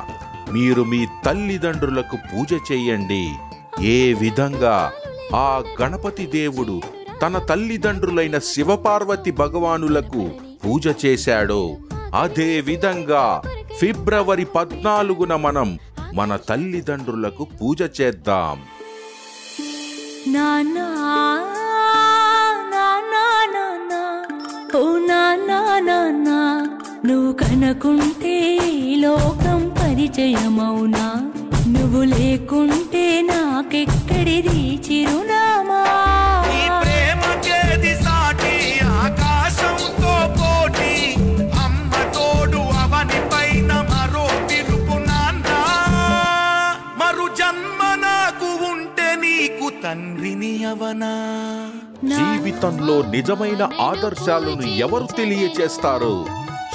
మీరు 0.52 0.82
మీ 0.82 1.06
తల్లిదండ్రులకు 1.24 2.16
పూజ 2.16 2.52
చేయండి. 2.72 3.32
ఏ 3.80 4.12
విధంగా? 4.12 4.92
ఆ 5.34 5.62
గణపతి 5.82 6.26
దేవుడు 6.26 6.82
తన 7.22 7.38
తల్లిదండ్రులైన 7.38 8.38
శివపార్వతి 8.38 9.30
భగవానులకు 9.30 10.30
పూజ 10.64 11.06
చేశాడో. 11.06 11.76
అదే 12.20 12.60
విధంగా 12.60 13.42
ఫిబ్రవరి 13.78 14.44
పద్నాలుగున 14.44 15.36
మనం 15.36 15.78
మన 16.14 16.36
తల్లిదండ్రులకు 16.36 17.46
పూజ 17.62 17.82
చేద్దాం. 18.00 18.62
నానా 20.26 20.86
ఓ 24.74 24.98
నానా 25.08 25.78
నానా 25.80 26.38
నువ్వు 27.06 27.32
కనుకుంటే 27.32 28.34
లోకం 28.96 29.74
పరిచయమవునా? 29.78 31.04
నువ్వు 31.68 32.02
లేకుంటే 32.04 33.22
నాకెక్కడిది 33.22 34.78
చిరునా? 34.78 35.41
అవనా 50.64 51.70
జీవితంలో 52.06 53.02
నిజమైన 53.02 53.68
ఆదర్శాలను 53.80 54.62
ఎవరు 54.62 55.06
తెలియచేస్తారు? 55.16 56.26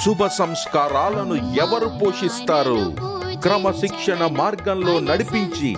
శుభ 0.04 0.26
సంస్కారాలను 0.26 1.34
ఎవరు 1.62 1.90
పోషిస్తారు? 2.02 2.94
క్రమశిక్షణ 3.42 4.26
మార్గంలో 4.26 5.00
నడిపించి 5.00 5.76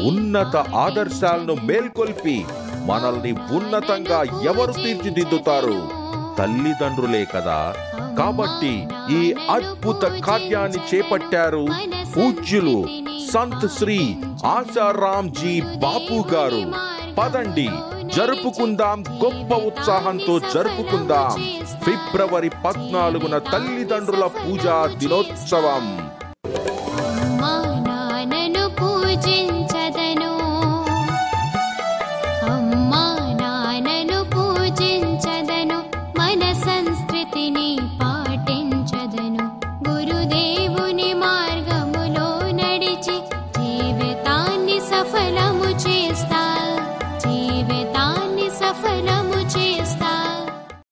ఉన్నత 0.00 0.56
ఆదర్శాలను 0.56 1.54
మేల్కొల్పి 1.54 2.44
మనల్ని 2.86 3.32
ఉన్నతంగా 3.32 4.22
ఎవరు 4.42 4.72
తీర్చిదిద్దుతారు? 4.72 6.02
తల్లిదండ్రులే 6.38 7.24
కదా. 7.24 7.74
కాబట్టి 8.18 8.88
ఈ 9.10 9.34
అద్భుత 9.50 10.02
కార్యాన్ని 10.02 10.96
చేపట్టారు 10.96 11.66
పూజ్యులు. 12.16 12.84
సంత్ 13.32 13.72
శ్రీ 13.78 14.16
ఆశారాం 14.44 15.32
జీ 15.32 15.60
బాపు 15.60 16.28
గారు. 16.34 16.92
పదండి 17.18 17.68
జరుపుకుందాం 18.16 19.04
గొప్ప 19.24 19.54
ఉత్సాహంతో 19.68 20.34
జరుపుకుందాం. 20.54 21.36
ఫిబ్రవరి 21.84 22.50
పద్నాలుగున 22.64 23.38
తల్లిదండ్రుల 23.52 24.26
పూజా 24.40 24.76
దినోత్సవం. 25.00 25.86
పూజించ 28.80 29.61